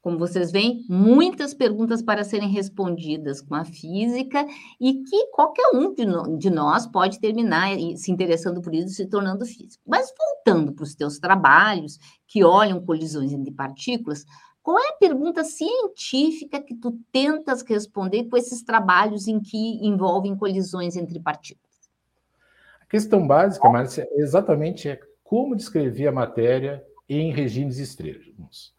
Como 0.00 0.18
vocês 0.18 0.50
veem, 0.50 0.82
muitas 0.88 1.52
perguntas 1.52 2.00
para 2.00 2.24
serem 2.24 2.48
respondidas 2.48 3.42
com 3.42 3.54
a 3.54 3.66
física 3.66 4.46
e 4.80 5.02
que 5.02 5.26
qualquer 5.26 5.70
um 5.74 5.94
de, 5.94 6.06
no, 6.06 6.38
de 6.38 6.48
nós 6.48 6.86
pode 6.86 7.20
terminar 7.20 7.76
se 7.96 8.10
interessando 8.10 8.62
por 8.62 8.74
isso, 8.74 8.94
se 8.94 9.06
tornando 9.06 9.44
físico. 9.44 9.82
Mas 9.86 10.10
voltando 10.16 10.72
para 10.72 10.84
os 10.84 10.94
teus 10.94 11.18
trabalhos, 11.18 11.98
que 12.26 12.42
olham 12.42 12.80
colisões 12.80 13.30
entre 13.30 13.52
partículas, 13.52 14.24
qual 14.62 14.78
é 14.78 14.88
a 14.88 14.96
pergunta 14.98 15.44
científica 15.44 16.62
que 16.62 16.74
tu 16.74 16.98
tentas 17.12 17.60
responder 17.62 18.24
com 18.24 18.38
esses 18.38 18.62
trabalhos 18.62 19.28
em 19.28 19.38
que 19.38 19.86
envolvem 19.86 20.34
colisões 20.34 20.96
entre 20.96 21.20
partículas? 21.20 21.69
Questão 22.90 23.26
básica, 23.26 23.68
Márcia, 23.70 24.06
é 24.10 24.20
exatamente 24.20 24.88
é 24.88 25.00
como 25.22 25.56
descrever 25.56 26.08
a 26.08 26.12
matéria 26.12 26.84
em 27.08 27.32
regimes 27.32 27.78
extremos, 27.78 28.74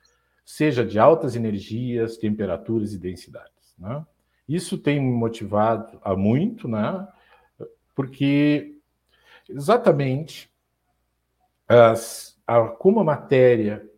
seja 0.46 0.86
de 0.86 1.00
altas 1.00 1.36
energias, 1.36 2.18
temperaturas 2.18 2.94
e 2.94 3.00
densidades. 3.00 3.74
Né? 3.80 4.06
Isso 4.48 4.78
tem 4.78 5.00
me 5.00 5.12
motivado 5.12 5.98
a 6.04 6.16
muito, 6.16 6.68
né? 6.68 7.08
Porque 7.96 8.78
exatamente 9.50 10.52
as, 11.68 12.38
a, 12.46 12.68
como 12.68 13.00
a 13.00 13.04
matéria, 13.04 13.90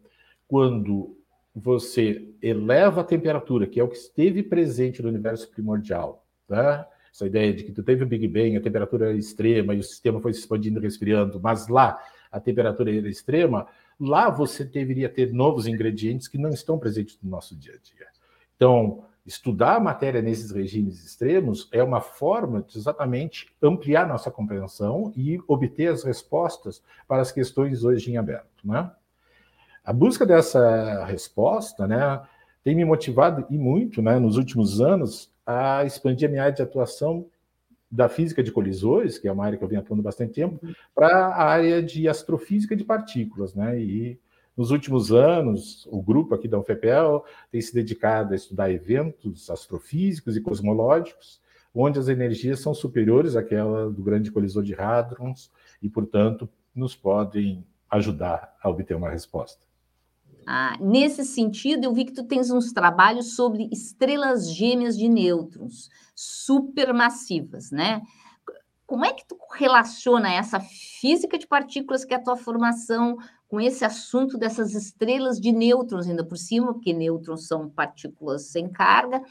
quando 0.47 1.17
você 1.55 2.29
eleva 2.41 3.01
a 3.01 3.03
temperatura, 3.05 3.65
que 3.65 3.79
é 3.79 3.83
o 3.83 3.87
que 3.87 3.97
esteve 3.97 4.43
presente 4.43 5.01
no 5.01 5.09
universo 5.09 5.49
primordial, 5.49 6.23
tá? 6.47 6.87
Essa 7.13 7.27
ideia 7.27 7.53
de 7.53 7.63
que 7.63 7.71
tu 7.71 7.83
teve 7.83 8.03
o 8.03 8.07
Big 8.07 8.27
Bang, 8.27 8.57
a 8.57 8.61
temperatura 8.61 9.09
era 9.09 9.17
extrema 9.17 9.75
e 9.75 9.79
o 9.79 9.83
sistema 9.83 10.19
foi 10.19 10.33
se 10.33 10.39
expandindo, 10.39 10.79
respirando, 10.79 11.39
mas 11.39 11.67
lá 11.67 12.01
a 12.31 12.39
temperatura 12.39 12.95
era 12.95 13.07
extrema, 13.07 13.67
lá 13.99 14.31
você 14.31 14.63
deveria 14.63 15.07
ter 15.07 15.31
novos 15.31 15.67
ingredientes 15.67 16.27
que 16.27 16.39
não 16.39 16.49
estão 16.49 16.79
presentes 16.79 17.19
no 17.21 17.29
nosso 17.29 17.55
dia 17.55 17.73
a 17.73 17.77
dia. 17.77 18.07
Então, 18.55 19.05
estudar 19.23 19.75
a 19.75 19.79
matéria 19.79 20.23
nesses 20.23 20.49
regimes 20.49 21.05
extremos 21.05 21.69
é 21.71 21.83
uma 21.83 22.01
forma 22.01 22.63
de 22.63 22.79
exatamente 22.79 23.53
ampliar 23.61 24.07
nossa 24.07 24.31
compreensão 24.31 25.13
e 25.15 25.39
obter 25.47 25.91
as 25.91 26.03
respostas 26.03 26.81
para 27.07 27.21
as 27.21 27.31
questões 27.31 27.83
hoje 27.83 28.11
em 28.11 28.17
aberto, 28.17 28.65
né? 28.65 28.91
A 29.85 29.93
busca 29.93 30.25
dessa 30.25 31.03
resposta, 31.05 31.85
né, 31.85 32.21
tem 32.63 32.73
me 32.73 32.85
motivado 32.85 33.45
e 33.49 33.57
muito, 33.57 34.01
né, 34.01 34.17
nos 34.17 34.37
últimos 34.37 34.79
anos 34.79 35.32
a 35.45 35.83
expandir 35.85 36.27
a 36.27 36.31
minha 36.31 36.43
área 36.43 36.55
de 36.55 36.61
atuação 36.61 37.25
da 37.89 38.09
física 38.09 38.41
de 38.41 38.51
colisões, 38.51 39.19
que 39.19 39.27
é 39.27 39.31
uma 39.31 39.45
área 39.45 39.57
que 39.57 39.63
eu 39.63 39.67
venho 39.67 39.81
atuando 39.81 40.01
bastante 40.01 40.33
tempo, 40.33 40.59
para 40.95 41.27
a 41.27 41.43
área 41.43 41.81
de 41.81 42.07
astrofísica 42.07 42.75
de 42.75 42.83
partículas, 42.83 43.53
né? 43.53 43.79
E 43.79 44.19
nos 44.57 44.71
últimos 44.71 45.11
anos, 45.11 45.87
o 45.91 46.01
grupo 46.01 46.33
aqui 46.33 46.47
da 46.47 46.59
UFPEL 46.59 47.23
tem 47.51 47.61
se 47.61 47.73
dedicado 47.73 48.33
a 48.33 48.35
estudar 48.35 48.71
eventos 48.71 49.49
astrofísicos 49.49 50.35
e 50.35 50.41
cosmológicos, 50.41 51.41
onde 51.73 51.99
as 51.99 52.07
energias 52.07 52.59
são 52.59 52.73
superiores 52.73 53.35
àquela 53.35 53.89
do 53.89 54.03
grande 54.03 54.31
colisor 54.31 54.63
de 54.63 54.75
hadrons 54.75 55.51
e, 55.81 55.89
portanto, 55.89 56.47
nos 56.73 56.95
podem 56.95 57.65
ajudar 57.89 58.55
a 58.61 58.69
obter 58.69 58.95
uma 58.95 59.09
resposta. 59.09 59.65
Ah, 60.45 60.77
nesse 60.79 61.23
sentido, 61.23 61.85
eu 61.85 61.93
vi 61.93 62.05
que 62.05 62.13
tu 62.13 62.23
tens 62.23 62.51
uns 62.51 62.71
trabalhos 62.73 63.35
sobre 63.35 63.69
estrelas 63.71 64.53
gêmeas 64.53 64.97
de 64.97 65.07
nêutrons 65.07 65.89
supermassivas, 66.15 67.71
né? 67.71 68.01
Como 68.85 69.05
é 69.05 69.13
que 69.13 69.25
tu 69.25 69.37
relaciona 69.53 70.31
essa 70.31 70.59
física 70.59 71.37
de 71.37 71.47
partículas 71.47 72.03
que 72.03 72.13
é 72.13 72.17
a 72.17 72.23
tua 72.23 72.35
formação 72.35 73.17
com 73.47 73.61
esse 73.61 73.85
assunto 73.85 74.37
dessas 74.37 74.73
estrelas 74.73 75.39
de 75.39 75.51
nêutrons 75.51 76.07
ainda 76.07 76.25
por 76.25 76.37
cima, 76.37 76.73
porque 76.73 76.91
nêutrons 76.91 77.47
são 77.47 77.69
partículas 77.69 78.47
sem 78.47 78.67
carga, 78.67 79.21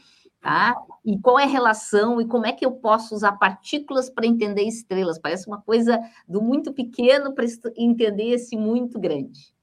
tá? 0.41 0.75
E 1.05 1.19
qual 1.19 1.37
é 1.37 1.43
a 1.43 1.47
relação 1.47 2.19
e 2.19 2.25
como 2.25 2.45
é 2.45 2.53
que 2.53 2.65
eu 2.65 2.71
posso 2.71 3.13
usar 3.13 3.33
partículas 3.33 4.09
para 4.09 4.25
entender 4.25 4.63
estrelas? 4.63 5.19
Parece 5.19 5.47
uma 5.47 5.61
coisa 5.61 5.99
do 6.27 6.41
muito 6.41 6.73
pequeno 6.73 7.33
para 7.33 7.45
entender 7.77 8.29
esse 8.29 8.57
muito 8.57 8.99
grande. 8.99 9.53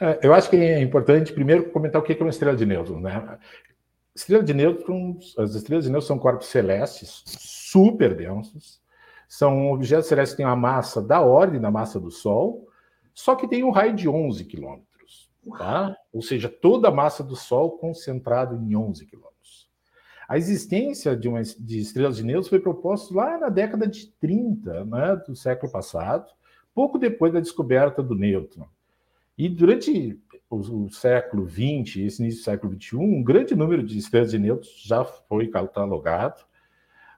É, 0.00 0.18
eu 0.22 0.32
acho 0.32 0.48
que 0.48 0.56
é 0.56 0.80
importante 0.80 1.32
primeiro 1.32 1.70
comentar 1.70 2.00
o 2.00 2.04
que 2.04 2.12
é 2.12 2.16
uma 2.20 2.30
estrela 2.30 2.56
de 2.56 2.64
nêutrons, 2.64 3.02
né? 3.02 3.38
Estrela 4.14 4.42
de 4.42 4.54
nêutrons, 4.54 5.38
as 5.38 5.54
estrelas 5.54 5.84
de 5.84 5.90
nêutrons 5.90 6.06
são 6.06 6.18
corpos 6.18 6.48
celestes 6.48 7.22
super 7.26 8.16
densos, 8.16 8.80
são 9.28 9.70
objetos 9.70 10.08
celestes 10.08 10.32
que 10.32 10.38
têm 10.38 10.46
uma 10.46 10.56
massa 10.56 11.02
da 11.02 11.20
ordem 11.20 11.60
da 11.60 11.70
massa 11.70 12.00
do 12.00 12.10
Sol, 12.10 12.66
só 13.14 13.34
que 13.34 13.46
tem 13.46 13.62
um 13.62 13.70
raio 13.70 13.94
de 13.94 14.08
11 14.08 14.44
quilômetros, 14.46 15.30
tá? 15.58 15.94
Ou 16.12 16.22
seja, 16.22 16.48
toda 16.48 16.88
a 16.88 16.90
massa 16.90 17.22
do 17.22 17.36
Sol 17.36 17.72
concentrada 17.78 18.56
em 18.56 18.74
11 18.74 19.04
quilômetros. 19.04 19.68
A 20.26 20.38
existência 20.38 21.14
de, 21.14 21.28
uma, 21.28 21.42
de 21.42 21.78
estrelas 21.78 22.16
de 22.16 22.24
nêutrons 22.24 22.48
foi 22.48 22.58
proposta 22.58 23.14
lá 23.14 23.36
na 23.36 23.48
década 23.48 23.86
de 23.86 24.06
30, 24.12 24.84
né, 24.86 25.22
do 25.26 25.36
século 25.36 25.70
passado, 25.70 26.26
pouco 26.74 26.98
depois 26.98 27.32
da 27.32 27.40
descoberta 27.40 28.02
do 28.02 28.14
nêutron. 28.14 28.66
E 29.40 29.48
durante 29.48 30.20
o, 30.50 30.84
o 30.84 30.90
século 30.90 31.48
XX, 31.48 31.96
esse 31.96 32.22
início 32.22 32.40
do 32.40 32.44
século 32.44 32.78
XXI, 32.78 32.96
um 32.96 33.22
grande 33.22 33.56
número 33.56 33.82
de 33.82 33.96
estrelas 33.96 34.32
de 34.32 34.38
nêutrons 34.38 34.82
já 34.84 35.02
foi 35.02 35.48
catalogado, 35.48 36.42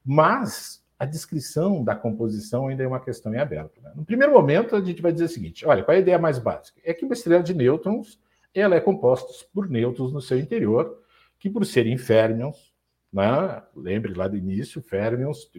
mas 0.04 0.86
a 0.96 1.04
descrição 1.04 1.82
da 1.82 1.96
composição 1.96 2.68
ainda 2.68 2.84
é 2.84 2.86
uma 2.86 3.00
questão 3.00 3.34
em 3.34 3.38
aberto. 3.38 3.82
Né? 3.82 3.90
No 3.96 4.04
primeiro 4.04 4.32
momento, 4.32 4.76
a 4.76 4.80
gente 4.80 5.02
vai 5.02 5.10
dizer 5.10 5.24
o 5.24 5.28
seguinte: 5.28 5.66
olha, 5.66 5.82
qual 5.82 5.96
é 5.96 5.98
a 5.98 6.00
ideia 6.00 6.16
mais 6.16 6.38
básica? 6.38 6.80
É 6.84 6.94
que 6.94 7.04
uma 7.04 7.14
estrela 7.14 7.42
de 7.42 7.54
nêutrons 7.54 8.20
ela 8.54 8.76
é 8.76 8.80
composta 8.80 9.44
por 9.52 9.68
nêutrons 9.68 10.12
no 10.12 10.20
seu 10.20 10.38
interior, 10.38 11.02
que 11.40 11.50
por 11.50 11.66
serem 11.66 11.98
férmions, 11.98 12.72
né? 13.12 13.64
lembre 13.74 14.14
lá 14.14 14.28
do 14.28 14.36
início, 14.36 14.80
férmions 14.80 15.50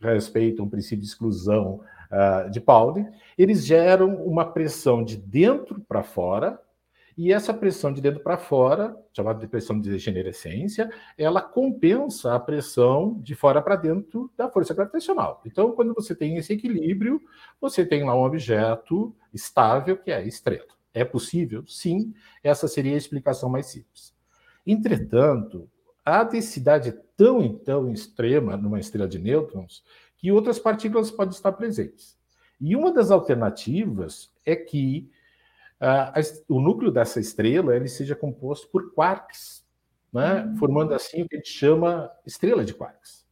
respeitam 0.00 0.64
o 0.64 0.70
princípio 0.70 1.02
de 1.02 1.08
exclusão 1.08 1.82
uh, 2.10 2.50
de 2.50 2.60
Pauli, 2.60 3.06
eles 3.36 3.64
geram 3.64 4.14
uma 4.24 4.44
pressão 4.44 5.04
de 5.04 5.16
dentro 5.16 5.80
para 5.80 6.02
fora, 6.02 6.60
e 7.18 7.32
essa 7.32 7.52
pressão 7.52 7.92
de 7.92 8.00
dentro 8.00 8.20
para 8.20 8.38
fora, 8.38 8.96
chamada 9.12 9.40
de 9.40 9.48
pressão 9.48 9.80
de 9.80 9.90
degenerescência, 9.90 10.88
ela 11.18 11.42
compensa 11.42 12.32
a 12.32 12.38
pressão 12.38 13.18
de 13.20 13.34
fora 13.34 13.60
para 13.60 13.74
dentro 13.74 14.30
da 14.36 14.48
força 14.48 14.72
gravitacional. 14.72 15.42
Então, 15.44 15.72
quando 15.72 15.92
você 15.92 16.14
tem 16.14 16.36
esse 16.36 16.52
equilíbrio, 16.52 17.20
você 17.60 17.84
tem 17.84 18.04
lá 18.04 18.14
um 18.14 18.22
objeto 18.22 19.12
estável 19.34 19.96
que 19.96 20.12
é 20.12 20.16
a 20.16 20.22
estrela. 20.22 20.68
É 20.94 21.04
possível? 21.04 21.64
Sim, 21.66 22.14
essa 22.40 22.68
seria 22.68 22.94
a 22.94 22.98
explicação 22.98 23.48
mais 23.50 23.66
simples. 23.66 24.14
Entretanto, 24.64 25.68
a 26.04 26.22
densidade 26.22 26.94
tão 27.16 27.42
então 27.42 27.92
extrema 27.92 28.56
numa 28.56 28.78
estrela 28.78 29.08
de 29.08 29.18
nêutrons 29.18 29.82
que 30.18 30.30
outras 30.30 30.58
partículas 30.58 31.10
podem 31.10 31.32
estar 31.32 31.52
presentes. 31.52 32.18
E 32.60 32.74
uma 32.74 32.92
das 32.92 33.10
alternativas 33.10 34.30
é 34.44 34.56
que 34.56 35.08
uh, 35.80 36.54
o 36.54 36.60
núcleo 36.60 36.90
dessa 36.90 37.20
estrela 37.20 37.74
ele 37.74 37.88
seja 37.88 38.16
composto 38.16 38.68
por 38.68 38.92
quarks, 38.92 39.64
né? 40.12 40.44
Uhum. 40.44 40.56
formando 40.56 40.94
assim 40.94 41.22
o 41.22 41.28
que 41.28 41.36
a 41.36 41.38
gente 41.38 41.52
chama 41.52 42.10
estrela 42.26 42.64
de 42.64 42.74
quarks. 42.74 43.24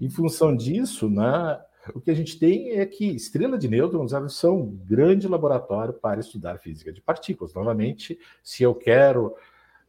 Em 0.00 0.08
função 0.08 0.54
disso, 0.54 1.10
né, 1.10 1.60
o 1.94 2.00
que 2.00 2.10
a 2.10 2.14
gente 2.14 2.38
tem 2.38 2.78
é 2.78 2.86
que 2.86 3.04
estrela 3.04 3.58
de 3.58 3.68
nêutrons 3.68 4.12
elas 4.12 4.34
são 4.34 4.60
um 4.60 4.76
grande 4.76 5.26
laboratório 5.26 5.92
para 5.92 6.20
estudar 6.20 6.58
física 6.58 6.92
de 6.92 7.00
partículas. 7.00 7.52
Novamente, 7.52 8.18
se 8.42 8.62
eu 8.62 8.74
quero 8.74 9.34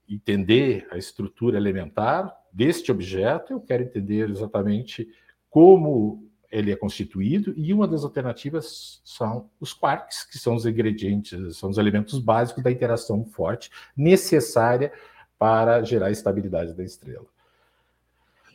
entender 0.10 0.88
a 0.92 0.98
estrutura 0.98 1.58
elementar 1.58 2.36
deste 2.52 2.92
objeto, 2.92 3.54
eu 3.54 3.62
quero 3.62 3.84
entender 3.84 4.30
exatamente 4.30 5.08
como 5.50 6.31
ele 6.52 6.72
é 6.72 6.76
constituído, 6.76 7.54
e 7.56 7.74
uma 7.74 7.88
das 7.88 8.04
alternativas 8.04 9.02
são 9.06 9.50
os 9.60 9.74
quarks, 9.74 10.26
que 10.26 10.38
são 10.38 10.56
os 10.56 10.66
ingredientes, 10.66 11.58
são 11.58 11.70
os 11.70 11.78
elementos 11.78 12.20
básicos 12.20 12.64
da 12.64 12.72
interação 12.72 13.24
forte 13.26 13.72
necessária 13.96 14.92
para 15.40 15.82
gerar 15.84 16.08
a 16.08 16.12
estabilidade 16.12 16.74
da 16.74 16.84
estrela. 16.84 17.26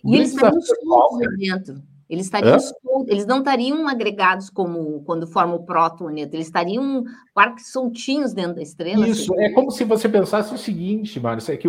E 0.04 0.14
eles 0.14 0.34
dentro. 1.38 1.82
Eles, 2.08 2.26
estariam 2.26 2.56
eles 3.08 3.26
não 3.26 3.38
estariam 3.38 3.88
agregados 3.88 4.48
como 4.48 5.02
quando 5.02 5.26
forma 5.26 5.56
o 5.56 5.64
próton, 5.64 6.08
eles 6.10 6.46
estariam 6.46 7.04
quarks 7.34 7.72
soltinhos 7.72 8.32
dentro 8.32 8.54
da 8.54 8.62
estrela. 8.62 9.08
Isso, 9.08 9.34
assim. 9.34 9.42
é 9.42 9.50
como 9.50 9.72
se 9.72 9.82
você 9.82 10.08
pensasse 10.08 10.54
o 10.54 10.58
seguinte, 10.58 11.18
Márcio, 11.18 11.52
é 11.52 11.56
que 11.56 11.68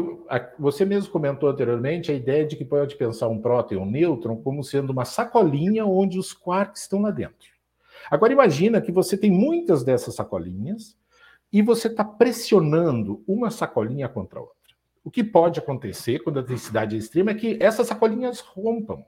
você 0.59 0.85
mesmo 0.85 1.11
comentou 1.11 1.49
anteriormente 1.49 2.11
a 2.11 2.15
ideia 2.15 2.45
de 2.45 2.55
que 2.55 2.63
pode 2.63 2.95
pensar 2.95 3.27
um 3.27 3.41
próton 3.41 3.73
e 3.73 3.77
um 3.77 3.85
nêutron 3.85 4.37
como 4.37 4.63
sendo 4.63 4.91
uma 4.91 5.05
sacolinha 5.05 5.85
onde 5.87 6.19
os 6.19 6.33
quarks 6.33 6.83
estão 6.83 7.01
lá 7.01 7.09
dentro. 7.09 7.49
Agora 8.09 8.31
imagina 8.31 8.79
que 8.79 8.91
você 8.91 9.17
tem 9.17 9.31
muitas 9.31 9.83
dessas 9.83 10.13
sacolinhas 10.13 10.95
e 11.51 11.63
você 11.63 11.87
está 11.87 12.05
pressionando 12.05 13.23
uma 13.27 13.49
sacolinha 13.49 14.07
contra 14.07 14.37
a 14.37 14.43
outra. 14.43 14.55
O 15.03 15.09
que 15.09 15.23
pode 15.23 15.59
acontecer 15.59 16.19
quando 16.19 16.39
a 16.39 16.43
densidade 16.43 16.95
é 16.95 16.99
extrema 16.99 17.31
é 17.31 17.33
que 17.33 17.57
essas 17.59 17.87
sacolinhas 17.87 18.39
rompam 18.39 19.03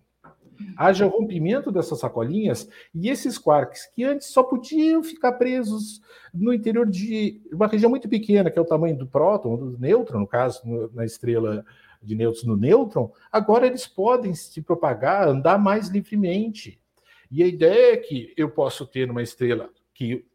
haja 0.78 1.06
rompimento 1.06 1.72
dessas 1.72 2.00
sacolinhas 2.00 2.70
e 2.94 3.10
esses 3.10 3.38
quarks, 3.38 3.88
que 3.94 4.04
antes 4.04 4.28
só 4.28 4.44
podiam 4.44 5.04
ficar 5.04 5.34
presos 5.34 6.02
no 6.34 6.54
interior 6.54 6.88
de 6.88 7.42
uma 7.52 7.68
região 7.68 7.90
muito 7.90 8.08
pequena, 8.08 8.50
que 8.50 8.60
é 8.60 8.62
o 8.62 8.66
tamanho 8.66 8.98
do 8.98 9.08
próton, 9.08 9.56
do 9.58 9.80
nêutron, 9.80 10.20
no 10.20 10.28
caso, 10.28 10.62
na 10.94 11.06
estrela 11.06 11.66
de 12.02 12.16
nêutrons 12.16 12.46
no 12.46 12.56
nêutron, 12.56 13.12
agora 13.32 13.68
eles 13.68 13.86
podem 13.86 14.34
se 14.34 14.62
propagar, 14.62 15.28
andar 15.28 15.58
mais 15.58 15.90
livremente. 15.90 16.80
E 17.32 17.44
a 17.44 17.48
ideia 17.48 17.94
é 17.94 17.98
que 17.98 18.34
eu 18.38 18.50
posso 18.50 18.86
ter 18.86 19.10
uma 19.12 19.22
estrela 19.22 19.70
que 19.94 20.26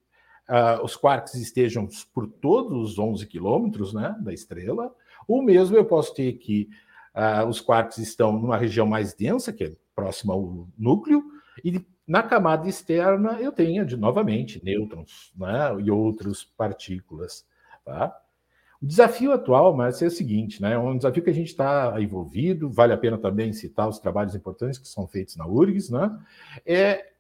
uh, 0.49 0.85
os 0.85 0.97
quarks 0.97 1.35
estejam 1.35 1.89
por 2.13 2.27
todos 2.27 2.93
os 2.93 2.99
11 2.99 3.27
quilômetros 3.27 3.93
né, 3.93 4.15
da 4.21 4.33
estrela, 4.33 4.95
ou 5.27 5.43
mesmo 5.43 5.77
eu 5.77 5.85
posso 5.85 6.15
ter 6.15 6.35
que 6.35 6.69
uh, 7.15 7.49
os 7.49 7.61
quarks 7.61 7.99
estão 7.99 8.33
numa 8.33 8.57
região 8.57 8.87
mais 8.87 9.15
densa, 9.15 9.53
que 9.53 9.65
é 9.65 9.73
próxima 9.95 10.35
ao 10.35 10.69
núcleo, 10.77 11.23
e 11.65 11.85
na 12.07 12.23
camada 12.23 12.69
externa 12.69 13.41
eu 13.41 13.53
tenho, 13.53 13.87
de, 13.87 13.97
novamente, 13.97 14.63
nêutrons 14.65 15.33
né, 15.37 15.75
e 15.83 15.91
outras 15.91 16.45
partículas. 16.45 17.47
Tá? 17.85 18.17
O 18.83 18.87
desafio 18.87 19.33
atual, 19.33 19.75
mas 19.75 20.03
é 20.03 20.07
o 20.07 20.11
seguinte, 20.11 20.61
né? 20.61 20.75
É 20.75 20.79
um 20.79 20.97
desafio 20.97 21.23
que 21.23 21.31
a 21.31 21.35
gente 21.35 21.49
está 21.49 21.95
envolvido, 21.99 22.69
vale 22.69 22.93
a 22.93 22.99
pena 22.99 23.17
também 23.17 23.53
citar 23.53 23.89
os 23.89 23.99
trabalhos 23.99 24.35
importantes 24.35 24.79
que 24.79 24.87
são 24.87 25.07
feitos 25.07 25.37
na 25.37 25.47
URGS, 25.47 25.91
né? 25.91 26.19
É 26.67 27.13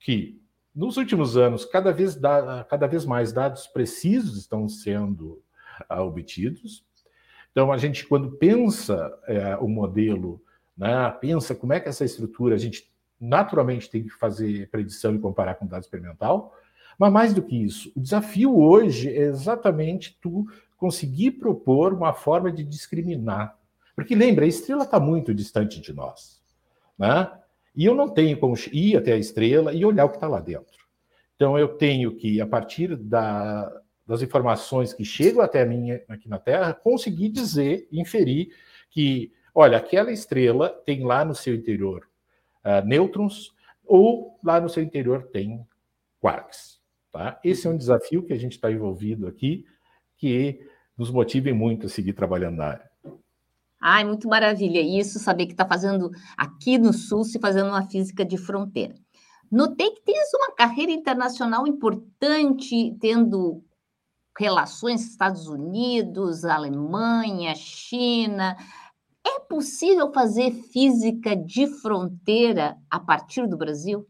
que 0.00 0.40
nos 0.74 0.96
últimos 0.96 1.36
anos, 1.36 1.66
cada 1.66 1.92
vez, 1.92 2.18
cada 2.68 2.86
vez 2.86 3.04
mais 3.04 3.32
dados 3.32 3.66
precisos 3.66 4.38
estão 4.38 4.68
sendo 4.68 5.42
uh, 5.90 6.00
obtidos. 6.00 6.82
Então, 7.50 7.70
a 7.70 7.76
gente, 7.76 8.06
quando 8.06 8.30
pensa 8.30 9.12
é, 9.26 9.54
o 9.56 9.68
modelo, 9.68 10.42
né, 10.76 11.10
pensa 11.20 11.54
como 11.54 11.72
é 11.72 11.80
que 11.80 11.88
essa 11.88 12.04
estrutura, 12.04 12.54
a 12.54 12.58
gente 12.58 12.90
naturalmente 13.20 13.88
tem 13.88 14.02
que 14.02 14.10
fazer 14.10 14.68
predição 14.70 15.14
e 15.14 15.18
comparar 15.18 15.54
com 15.54 15.66
dado 15.66 15.82
experimental, 15.82 16.54
mas 16.98 17.12
mais 17.12 17.34
do 17.34 17.42
que 17.42 17.56
isso, 17.56 17.92
o 17.96 18.00
desafio 18.00 18.58
hoje 18.58 19.08
é 19.08 19.22
exatamente 19.22 20.18
tu 20.20 20.46
conseguir 20.76 21.32
propor 21.32 21.92
uma 21.92 22.12
forma 22.12 22.50
de 22.50 22.64
discriminar. 22.64 23.56
Porque 23.94 24.14
lembra, 24.14 24.44
a 24.44 24.48
estrela 24.48 24.84
está 24.84 24.98
muito 24.98 25.32
distante 25.32 25.80
de 25.80 25.92
nós. 25.92 26.42
Né? 26.98 27.30
E 27.74 27.84
eu 27.84 27.94
não 27.94 28.08
tenho 28.08 28.38
como 28.38 28.54
ir 28.72 28.96
até 28.96 29.12
a 29.12 29.18
estrela 29.18 29.72
e 29.72 29.84
olhar 29.84 30.04
o 30.04 30.08
que 30.08 30.16
está 30.16 30.28
lá 30.28 30.40
dentro. 30.40 30.82
Então 31.36 31.58
eu 31.58 31.68
tenho 31.68 32.14
que, 32.14 32.40
a 32.40 32.46
partir 32.46 32.96
da, 32.96 33.70
das 34.06 34.22
informações 34.22 34.92
que 34.92 35.04
chegam 35.04 35.42
até 35.42 35.64
mim 35.64 35.92
aqui 36.08 36.28
na 36.28 36.38
Terra, 36.38 36.74
conseguir 36.74 37.28
dizer, 37.28 37.88
inferir 37.90 38.54
que, 38.90 39.32
olha, 39.54 39.78
aquela 39.78 40.10
estrela 40.10 40.68
tem 40.84 41.04
lá 41.04 41.24
no 41.24 41.34
seu 41.34 41.54
interior 41.54 42.08
uh, 42.64 42.86
nêutrons 42.86 43.54
ou 43.84 44.38
lá 44.42 44.60
no 44.60 44.68
seu 44.68 44.82
interior 44.82 45.24
tem 45.32 45.66
quarks. 46.20 46.80
Tá? 47.10 47.38
Esse 47.44 47.66
é 47.66 47.70
um 47.70 47.76
desafio 47.76 48.22
que 48.22 48.32
a 48.32 48.38
gente 48.38 48.52
está 48.52 48.70
envolvido 48.70 49.26
aqui, 49.26 49.66
que 50.16 50.60
nos 50.96 51.10
motive 51.10 51.52
muito 51.52 51.86
a 51.86 51.90
seguir 51.90 52.12
trabalhando 52.12 52.56
na 52.56 52.66
área. 52.66 52.90
Ai, 53.80 54.04
muito 54.04 54.28
maravilha. 54.28 54.80
Isso, 54.80 55.18
saber 55.18 55.46
que 55.46 55.52
está 55.52 55.66
fazendo 55.66 56.10
aqui 56.36 56.78
no 56.78 56.92
Sul, 56.92 57.24
se 57.24 57.40
fazendo 57.40 57.68
uma 57.68 57.82
física 57.82 58.24
de 58.24 58.38
fronteira. 58.38 58.94
Notei 59.50 59.90
que 59.90 60.02
tens 60.02 60.32
uma 60.32 60.54
carreira 60.54 60.92
internacional 60.92 61.66
importante, 61.66 62.96
tendo 63.00 63.62
relações 64.38 65.02
Estados 65.02 65.48
Unidos, 65.48 66.44
Alemanha, 66.44 67.54
China. 67.54 68.56
É 69.26 69.40
possível 69.40 70.12
fazer 70.12 70.50
física 70.72 71.36
de 71.36 71.66
fronteira 71.80 72.76
a 72.90 72.98
partir 72.98 73.46
do 73.46 73.56
Brasil? 73.56 74.06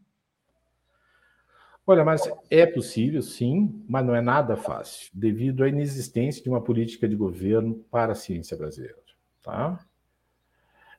Olha, 1.85 2.05
mas 2.05 2.21
é 2.49 2.65
possível, 2.65 3.21
sim, 3.21 3.83
mas 3.89 4.05
não 4.05 4.15
é 4.15 4.21
nada 4.21 4.55
fácil, 4.55 5.09
devido 5.13 5.63
à 5.63 5.67
inexistência 5.67 6.41
de 6.41 6.49
uma 6.49 6.61
política 6.61 7.09
de 7.09 7.15
governo 7.15 7.75
para 7.91 8.13
a 8.13 8.15
ciência 8.15 8.55
brasileira. 8.55 8.95
Tá? 9.41 9.77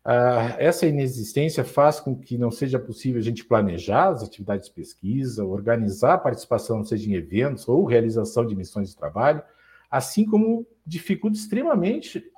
Ah, 0.04 0.54
essa 0.58 0.86
inexistência 0.86 1.64
faz 1.64 1.98
com 1.98 2.14
que 2.14 2.36
não 2.36 2.50
seja 2.50 2.78
possível 2.78 3.18
a 3.18 3.24
gente 3.24 3.42
planejar 3.42 4.08
as 4.08 4.22
atividades 4.22 4.68
de 4.68 4.74
pesquisa, 4.74 5.46
organizar 5.46 6.14
a 6.14 6.18
participação, 6.18 6.84
seja 6.84 7.08
em 7.08 7.14
eventos 7.14 7.66
ou 7.66 7.86
realização 7.86 8.44
de 8.44 8.54
missões 8.54 8.90
de 8.90 8.96
trabalho, 8.96 9.42
assim 9.90 10.26
como 10.26 10.66
dificulta 10.86 11.38
extremamente 11.38 12.30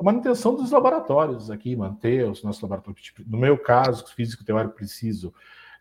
a 0.00 0.02
manutenção 0.02 0.54
dos 0.54 0.70
laboratórios 0.70 1.50
aqui, 1.50 1.76
manter 1.76 2.26
os 2.26 2.42
nossos 2.42 2.62
laboratórios. 2.62 3.02
Tipo, 3.02 3.22
no 3.26 3.36
meu 3.36 3.58
caso, 3.58 4.06
físico 4.14 4.42
teórico, 4.42 4.74
preciso 4.74 5.32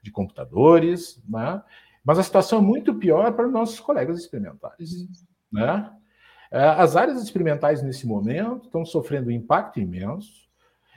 de 0.03 0.12
computadores, 0.12 1.23
né? 1.27 1.63
mas 2.03 2.19
a 2.19 2.23
situação 2.23 2.60
é 2.60 2.62
muito 2.62 2.93
pior 2.95 3.32
para 3.32 3.47
os 3.47 3.53
nossos 3.53 3.79
colegas 3.79 4.19
experimentais. 4.19 5.08
Né? 5.49 5.89
É, 6.51 6.62
as 6.62 6.97
áreas 6.97 7.23
experimentais, 7.23 7.82
nesse 7.82 8.05
momento, 8.05 8.65
estão 8.65 8.84
sofrendo 8.84 9.29
um 9.29 9.32
impacto 9.32 9.79
imenso. 9.79 10.49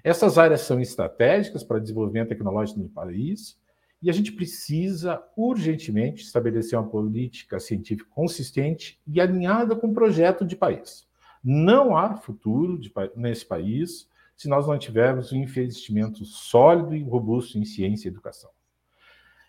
Essas 0.03 0.37
áreas 0.37 0.63
são 0.63 0.81
estratégicas 0.81 1.63
para 1.63 1.79
desenvolvimento 1.79 2.31
tecnológico 2.31 2.81
no 2.81 2.89
país 2.89 3.57
e 4.03 4.11
a 4.11 4.13
gente 4.13 4.33
precisa 4.33 5.23
urgentemente 5.37 6.25
estabelecer 6.25 6.77
uma 6.77 6.89
política 6.89 7.61
científica 7.61 8.11
consistente 8.11 9.01
e 9.07 9.21
alinhada 9.21 9.77
com 9.77 9.87
o 9.87 9.95
projeto 9.95 10.45
de 10.45 10.57
país. 10.57 11.07
Não 11.43 11.97
há 11.97 12.17
futuro 12.17 12.79
de, 12.79 12.93
nesse 13.17 13.45
país 13.45 14.09
se 14.37 14.49
nós 14.49 14.67
não 14.67 14.79
tivermos 14.79 15.33
um 15.33 15.37
investimento 15.37 16.25
sólido 16.25 16.95
e 16.95 17.03
robusto 17.03 17.59
em 17.59 17.65
ciência 17.65 18.09
e 18.09 18.11
educação. 18.11 18.51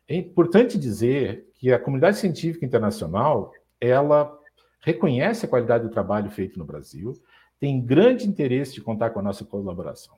É 0.08 0.15
importante 0.15 0.77
dizer 0.77 1.49
que 1.53 1.71
a 1.71 1.79
comunidade 1.79 2.17
científica 2.17 2.65
internacional 2.65 3.51
ela 3.79 4.38
reconhece 4.82 5.45
a 5.45 5.49
qualidade 5.49 5.86
do 5.86 5.89
trabalho 5.89 6.29
feito 6.29 6.60
no 6.60 6.65
Brasil, 6.65 7.13
tem 7.60 7.79
grande 7.79 8.27
interesse 8.27 8.73
de 8.73 8.82
contar 8.82 9.12
com 9.12 9.19
a 9.19 9.23
nossa 9.23 9.45
colaboração. 9.45 10.15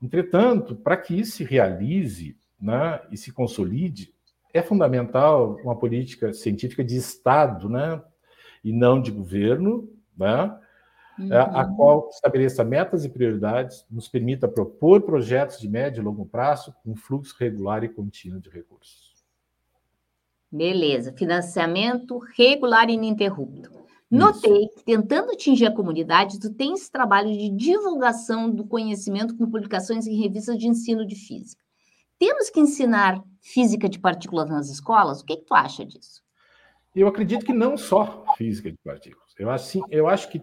Entretanto, 0.00 0.76
para 0.76 0.96
que 0.96 1.18
isso 1.18 1.32
se 1.32 1.44
realize 1.44 2.36
né, 2.60 3.00
e 3.10 3.16
se 3.16 3.32
consolide, 3.32 4.14
é 4.54 4.62
fundamental 4.62 5.56
uma 5.64 5.76
política 5.76 6.32
científica 6.32 6.84
de 6.84 6.96
Estado, 6.96 7.68
né, 7.68 8.00
e 8.62 8.72
não 8.72 9.00
de 9.00 9.10
governo, 9.10 9.88
né, 10.16 10.56
uhum. 11.18 11.32
a 11.32 11.64
qual 11.64 12.08
estabeleça 12.10 12.64
metas 12.64 13.04
e 13.04 13.08
prioridades, 13.08 13.84
nos 13.90 14.08
permita 14.08 14.48
propor 14.48 15.02
projetos 15.02 15.58
de 15.58 15.68
médio 15.68 16.00
e 16.00 16.04
longo 16.04 16.26
prazo 16.26 16.74
com 16.82 16.94
fluxo 16.96 17.34
regular 17.38 17.84
e 17.84 17.88
contínuo 17.88 18.40
de 18.40 18.50
recursos. 18.50 19.10
Beleza, 20.50 21.12
financiamento 21.12 22.18
regular 22.36 22.90
e 22.90 22.94
ininterrupto. 22.94 23.70
Notei 24.10 24.66
que, 24.68 24.84
tentando 24.84 25.30
atingir 25.30 25.66
a 25.66 25.74
comunidade, 25.74 26.40
tu 26.40 26.52
tens 26.52 26.88
trabalho 26.88 27.30
de 27.30 27.48
divulgação 27.48 28.50
do 28.50 28.66
conhecimento 28.66 29.36
com 29.36 29.48
publicações 29.48 30.04
em 30.08 30.20
revistas 30.20 30.58
de 30.58 30.66
ensino 30.66 31.06
de 31.06 31.14
física. 31.14 31.62
Temos 32.18 32.50
que 32.50 32.58
ensinar 32.58 33.22
física 33.40 33.88
de 33.88 34.00
partículas 34.00 34.50
nas 34.50 34.68
escolas? 34.68 35.20
O 35.20 35.24
que, 35.24 35.34
é 35.34 35.36
que 35.36 35.44
tu 35.44 35.54
acha 35.54 35.86
disso? 35.86 36.20
Eu 36.94 37.06
acredito 37.06 37.46
que 37.46 37.52
não 37.52 37.76
só 37.76 38.24
física 38.36 38.70
de 38.70 38.78
partículas. 38.84 39.32
Eu 39.38 39.48
acho, 39.48 39.80
eu 39.88 40.08
acho 40.08 40.28
que 40.28 40.42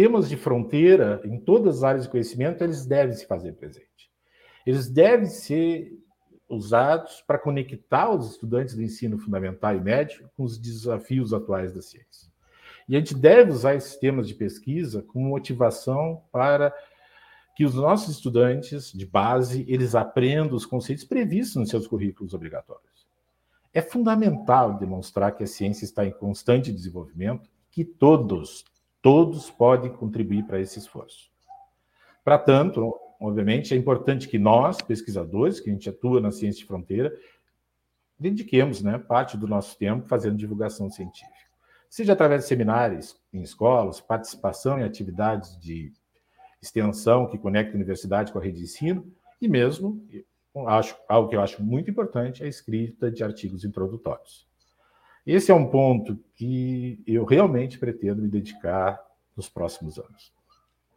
temas 0.00 0.30
de 0.30 0.36
fronteira 0.36 1.20
em 1.26 1.38
todas 1.38 1.76
as 1.76 1.84
áreas 1.84 2.04
de 2.04 2.10
conhecimento 2.10 2.64
eles 2.64 2.86
devem 2.86 3.14
se 3.14 3.26
fazer 3.26 3.52
presente. 3.52 4.10
Eles 4.64 4.88
devem 4.88 5.26
ser 5.26 5.92
usados 6.48 7.22
para 7.26 7.38
conectar 7.38 8.10
os 8.10 8.30
estudantes 8.30 8.74
do 8.74 8.82
ensino 8.82 9.18
fundamental 9.18 9.76
e 9.76 9.80
médio 9.82 10.30
com 10.34 10.44
os 10.44 10.56
desafios 10.56 11.34
atuais 11.34 11.74
da 11.74 11.82
ciência. 11.82 12.32
E 12.88 12.96
a 12.96 12.98
gente 12.98 13.14
deve 13.14 13.50
usar 13.50 13.74
esses 13.74 13.94
temas 13.98 14.26
de 14.26 14.32
pesquisa 14.32 15.02
como 15.02 15.28
motivação 15.28 16.22
para 16.32 16.74
que 17.54 17.66
os 17.66 17.74
nossos 17.74 18.16
estudantes 18.16 18.90
de 18.92 19.04
base 19.04 19.66
eles 19.68 19.94
aprendam 19.94 20.56
os 20.56 20.64
conceitos 20.64 21.04
previstos 21.04 21.56
nos 21.56 21.68
seus 21.68 21.86
currículos 21.86 22.32
obrigatórios. 22.32 23.06
É 23.70 23.82
fundamental 23.82 24.78
demonstrar 24.78 25.36
que 25.36 25.44
a 25.44 25.46
ciência 25.46 25.84
está 25.84 26.06
em 26.06 26.10
constante 26.10 26.72
desenvolvimento, 26.72 27.50
que 27.70 27.84
todos, 27.84 28.64
todos 29.02 29.50
podem 29.50 29.92
contribuir 29.92 30.44
para 30.44 30.60
esse 30.60 30.78
esforço. 30.78 31.30
Para 32.24 32.38
tanto, 32.38 32.94
obviamente, 33.20 33.74
é 33.74 33.76
importante 33.76 34.28
que 34.28 34.38
nós, 34.38 34.80
pesquisadores, 34.82 35.60
que 35.60 35.70
a 35.70 35.72
gente 35.72 35.88
atua 35.88 36.20
na 36.20 36.30
ciência 36.30 36.60
de 36.60 36.66
fronteira, 36.66 37.12
dediquemos 38.18 38.82
né, 38.82 38.98
parte 38.98 39.36
do 39.36 39.48
nosso 39.48 39.76
tempo 39.78 40.06
fazendo 40.06 40.36
divulgação 40.36 40.90
científica 40.90 41.50
seja 41.90 42.12
através 42.12 42.42
de 42.42 42.48
seminários 42.48 43.20
em 43.32 43.42
escolas, 43.42 44.00
participação 44.00 44.78
em 44.78 44.84
atividades 44.84 45.58
de 45.58 45.92
extensão 46.62 47.26
que 47.26 47.36
conectam 47.36 47.74
a 47.74 47.76
universidade 47.76 48.32
com 48.32 48.38
a 48.38 48.42
rede 48.42 48.58
de 48.58 48.64
ensino, 48.64 49.12
e 49.40 49.48
mesmo, 49.48 50.06
acho, 50.68 50.96
algo 51.08 51.28
que 51.28 51.34
eu 51.34 51.40
acho 51.40 51.62
muito 51.62 51.90
importante, 51.90 52.44
a 52.44 52.46
escrita 52.46 53.10
de 53.10 53.24
artigos 53.24 53.64
introdutórios. 53.64 54.46
Esse 55.32 55.52
é 55.52 55.54
um 55.54 55.70
ponto 55.70 56.18
que 56.34 57.00
eu 57.06 57.24
realmente 57.24 57.78
pretendo 57.78 58.20
me 58.20 58.26
dedicar 58.26 59.00
nos 59.36 59.48
próximos 59.48 59.96
anos. 59.96 60.32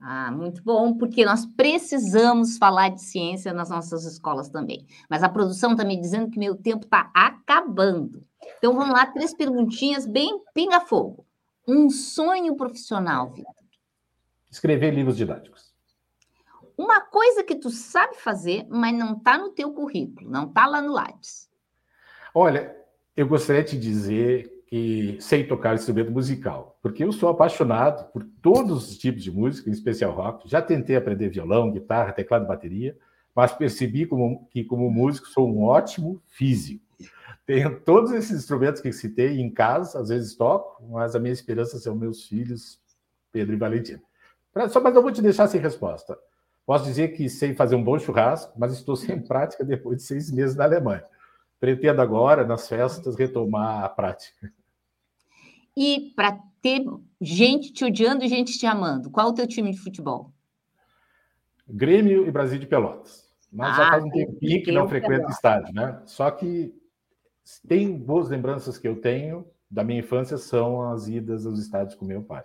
Ah, 0.01 0.31
muito 0.31 0.63
bom, 0.63 0.97
porque 0.97 1.23
nós 1.23 1.45
precisamos 1.45 2.57
falar 2.57 2.89
de 2.89 2.99
ciência 2.99 3.53
nas 3.53 3.69
nossas 3.69 4.05
escolas 4.05 4.49
também. 4.49 4.87
Mas 5.07 5.21
a 5.21 5.29
produção 5.29 5.73
está 5.73 5.85
me 5.85 6.01
dizendo 6.01 6.31
que 6.31 6.39
meu 6.39 6.55
tempo 6.55 6.85
está 6.85 7.11
acabando. 7.13 8.23
Então 8.57 8.73
vamos 8.73 8.95
lá, 8.95 9.05
três 9.05 9.35
perguntinhas 9.35 10.07
bem 10.07 10.41
pinga-fogo. 10.51 11.27
Um 11.67 11.87
sonho 11.91 12.55
profissional, 12.55 13.29
Vitor? 13.29 13.53
Escrever 14.49 14.95
livros 14.95 15.15
didáticos. 15.15 15.75
Uma 16.75 17.01
coisa 17.01 17.43
que 17.43 17.53
tu 17.53 17.69
sabe 17.69 18.15
fazer, 18.15 18.65
mas 18.67 18.97
não 18.97 19.13
está 19.13 19.37
no 19.37 19.51
teu 19.51 19.71
currículo, 19.73 20.27
não 20.27 20.47
está 20.47 20.65
lá 20.65 20.81
no 20.81 20.91
Lattes. 20.91 21.47
Olha, 22.33 22.82
eu 23.15 23.27
gostaria 23.27 23.63
de 23.63 23.77
dizer 23.77 24.63
que 24.67 25.17
sei 25.19 25.43
tocar 25.43 25.75
instrumento 25.75 26.11
musical, 26.11 26.77
porque 26.81 27.03
eu 27.03 27.11
sou 27.11 27.29
apaixonado 27.29 28.11
por 28.11 28.23
todos 28.41 28.89
os 28.89 28.97
tipos 28.97 29.23
de 29.23 29.31
música, 29.31 29.69
em 29.69 29.73
especial 29.73 30.11
rock. 30.13 30.49
Já 30.49 30.61
tentei 30.61 30.95
aprender 30.95 31.29
violão, 31.29 31.71
guitarra, 31.71 32.11
teclado, 32.11 32.47
bateria, 32.47 32.97
mas 33.35 33.51
percebi 33.51 34.05
como, 34.05 34.47
que 34.49 34.63
como 34.63 34.89
músico 34.89 35.27
sou 35.27 35.47
um 35.47 35.63
ótimo 35.63 36.21
físico. 36.27 36.83
Tenho 37.45 37.79
todos 37.81 38.11
esses 38.11 38.31
instrumentos 38.31 38.81
que 38.81 38.91
citei 38.91 39.39
em 39.39 39.49
casa, 39.51 39.99
às 39.99 40.09
vezes 40.09 40.35
toco, 40.35 40.81
mas 40.89 41.15
a 41.15 41.19
minha 41.19 41.33
esperança 41.33 41.77
são 41.77 41.95
meus 41.95 42.27
filhos 42.27 42.79
Pedro 43.31 43.53
e 43.53 43.57
Valentina. 43.57 44.01
Só, 44.69 44.79
mas 44.79 44.95
eu 44.95 45.01
vou 45.01 45.11
te 45.11 45.21
deixar 45.21 45.47
sem 45.47 45.59
resposta. 45.59 46.17
Posso 46.65 46.85
dizer 46.85 47.09
que 47.09 47.27
sei 47.27 47.53
fazer 47.53 47.75
um 47.75 47.83
bom 47.83 47.99
churrasco, 47.99 48.53
mas 48.57 48.71
estou 48.71 48.95
sem 48.95 49.19
prática 49.27 49.65
depois 49.65 49.97
de 49.97 50.03
seis 50.03 50.31
meses 50.31 50.55
na 50.55 50.63
Alemanha. 50.63 51.03
Pretendo 51.63 52.01
agora, 52.01 52.45
nas 52.45 52.67
festas, 52.67 53.15
retomar 53.15 53.85
a 53.85 53.87
prática. 53.87 54.51
E 55.77 56.11
para 56.13 56.37
ter 56.61 56.83
gente 57.21 57.71
te 57.71 57.85
odiando 57.85 58.25
e 58.25 58.27
gente 58.27 58.59
te 58.59 58.65
amando, 58.65 59.09
qual 59.09 59.29
o 59.29 59.33
teu 59.33 59.47
time 59.47 59.71
de 59.71 59.79
futebol? 59.79 60.33
Grêmio 61.65 62.27
e 62.27 62.31
Brasil 62.31 62.59
de 62.59 62.67
Pelotas. 62.67 63.29
Mas 63.49 63.75
ah, 63.75 63.77
já 63.77 63.89
faz 63.91 64.03
um 64.03 64.09
tempinho 64.09 64.61
que 64.61 64.73
não 64.73 64.89
frequento 64.89 65.29
estádio, 65.29 65.73
né? 65.73 66.01
Só 66.05 66.29
que 66.31 66.75
tem 67.65 67.97
boas 67.97 68.27
lembranças 68.27 68.77
que 68.77 68.89
eu 68.89 68.99
tenho 68.99 69.47
da 69.71 69.85
minha 69.85 70.01
infância 70.01 70.37
são 70.37 70.81
as 70.91 71.07
idas 71.07 71.45
aos 71.45 71.59
estádios 71.59 71.95
com 71.95 72.03
meu 72.03 72.23
pai. 72.23 72.43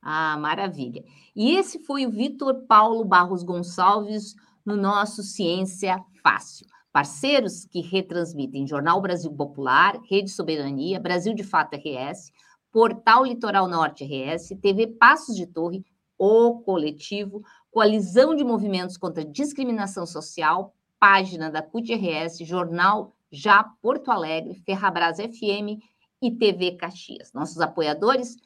Ah, 0.00 0.38
maravilha. 0.38 1.04
E 1.36 1.54
esse 1.54 1.78
foi 1.80 2.06
o 2.06 2.10
Vitor 2.10 2.62
Paulo 2.66 3.04
Barros 3.04 3.42
Gonçalves 3.42 4.34
no 4.64 4.74
nosso 4.74 5.22
Ciência 5.22 6.02
Fácil. 6.22 6.66
Parceiros 6.92 7.64
que 7.64 7.80
retransmitem 7.80 8.66
Jornal 8.66 9.00
Brasil 9.00 9.32
Popular, 9.32 10.00
Rede 10.08 10.30
Soberania, 10.30 10.98
Brasil 10.98 11.34
de 11.34 11.44
Fato 11.44 11.76
RS, 11.76 12.32
Portal 12.72 13.24
Litoral 13.24 13.68
Norte 13.68 14.04
RS, 14.04 14.56
TV 14.60 14.86
Passos 14.86 15.36
de 15.36 15.46
Torre, 15.46 15.84
O 16.18 16.60
Coletivo, 16.60 17.42
Coalizão 17.70 18.34
de 18.34 18.44
Movimentos 18.44 18.96
contra 18.96 19.24
Discriminação 19.24 20.04
Social, 20.04 20.74
página 20.98 21.50
da 21.50 21.62
CUT 21.62 21.94
RS, 21.94 22.38
Jornal 22.40 23.14
Já 23.30 23.64
Porto 23.80 24.10
Alegre, 24.10 24.54
Ferrabras 24.54 25.18
FM 25.18 25.80
e 26.20 26.30
TV 26.30 26.72
Caxias. 26.72 27.32
Nossos 27.32 27.60
apoiadores, 27.60 28.36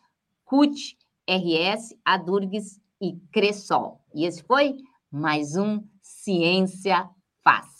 CUT 0.44 0.96
RS, 1.28 1.96
Adurgues 2.04 2.78
e 3.00 3.16
Cressol. 3.32 4.00
E 4.14 4.24
esse 4.24 4.42
foi 4.42 4.76
mais 5.10 5.56
um 5.56 5.82
Ciência 6.00 7.08
Fácil. 7.42 7.73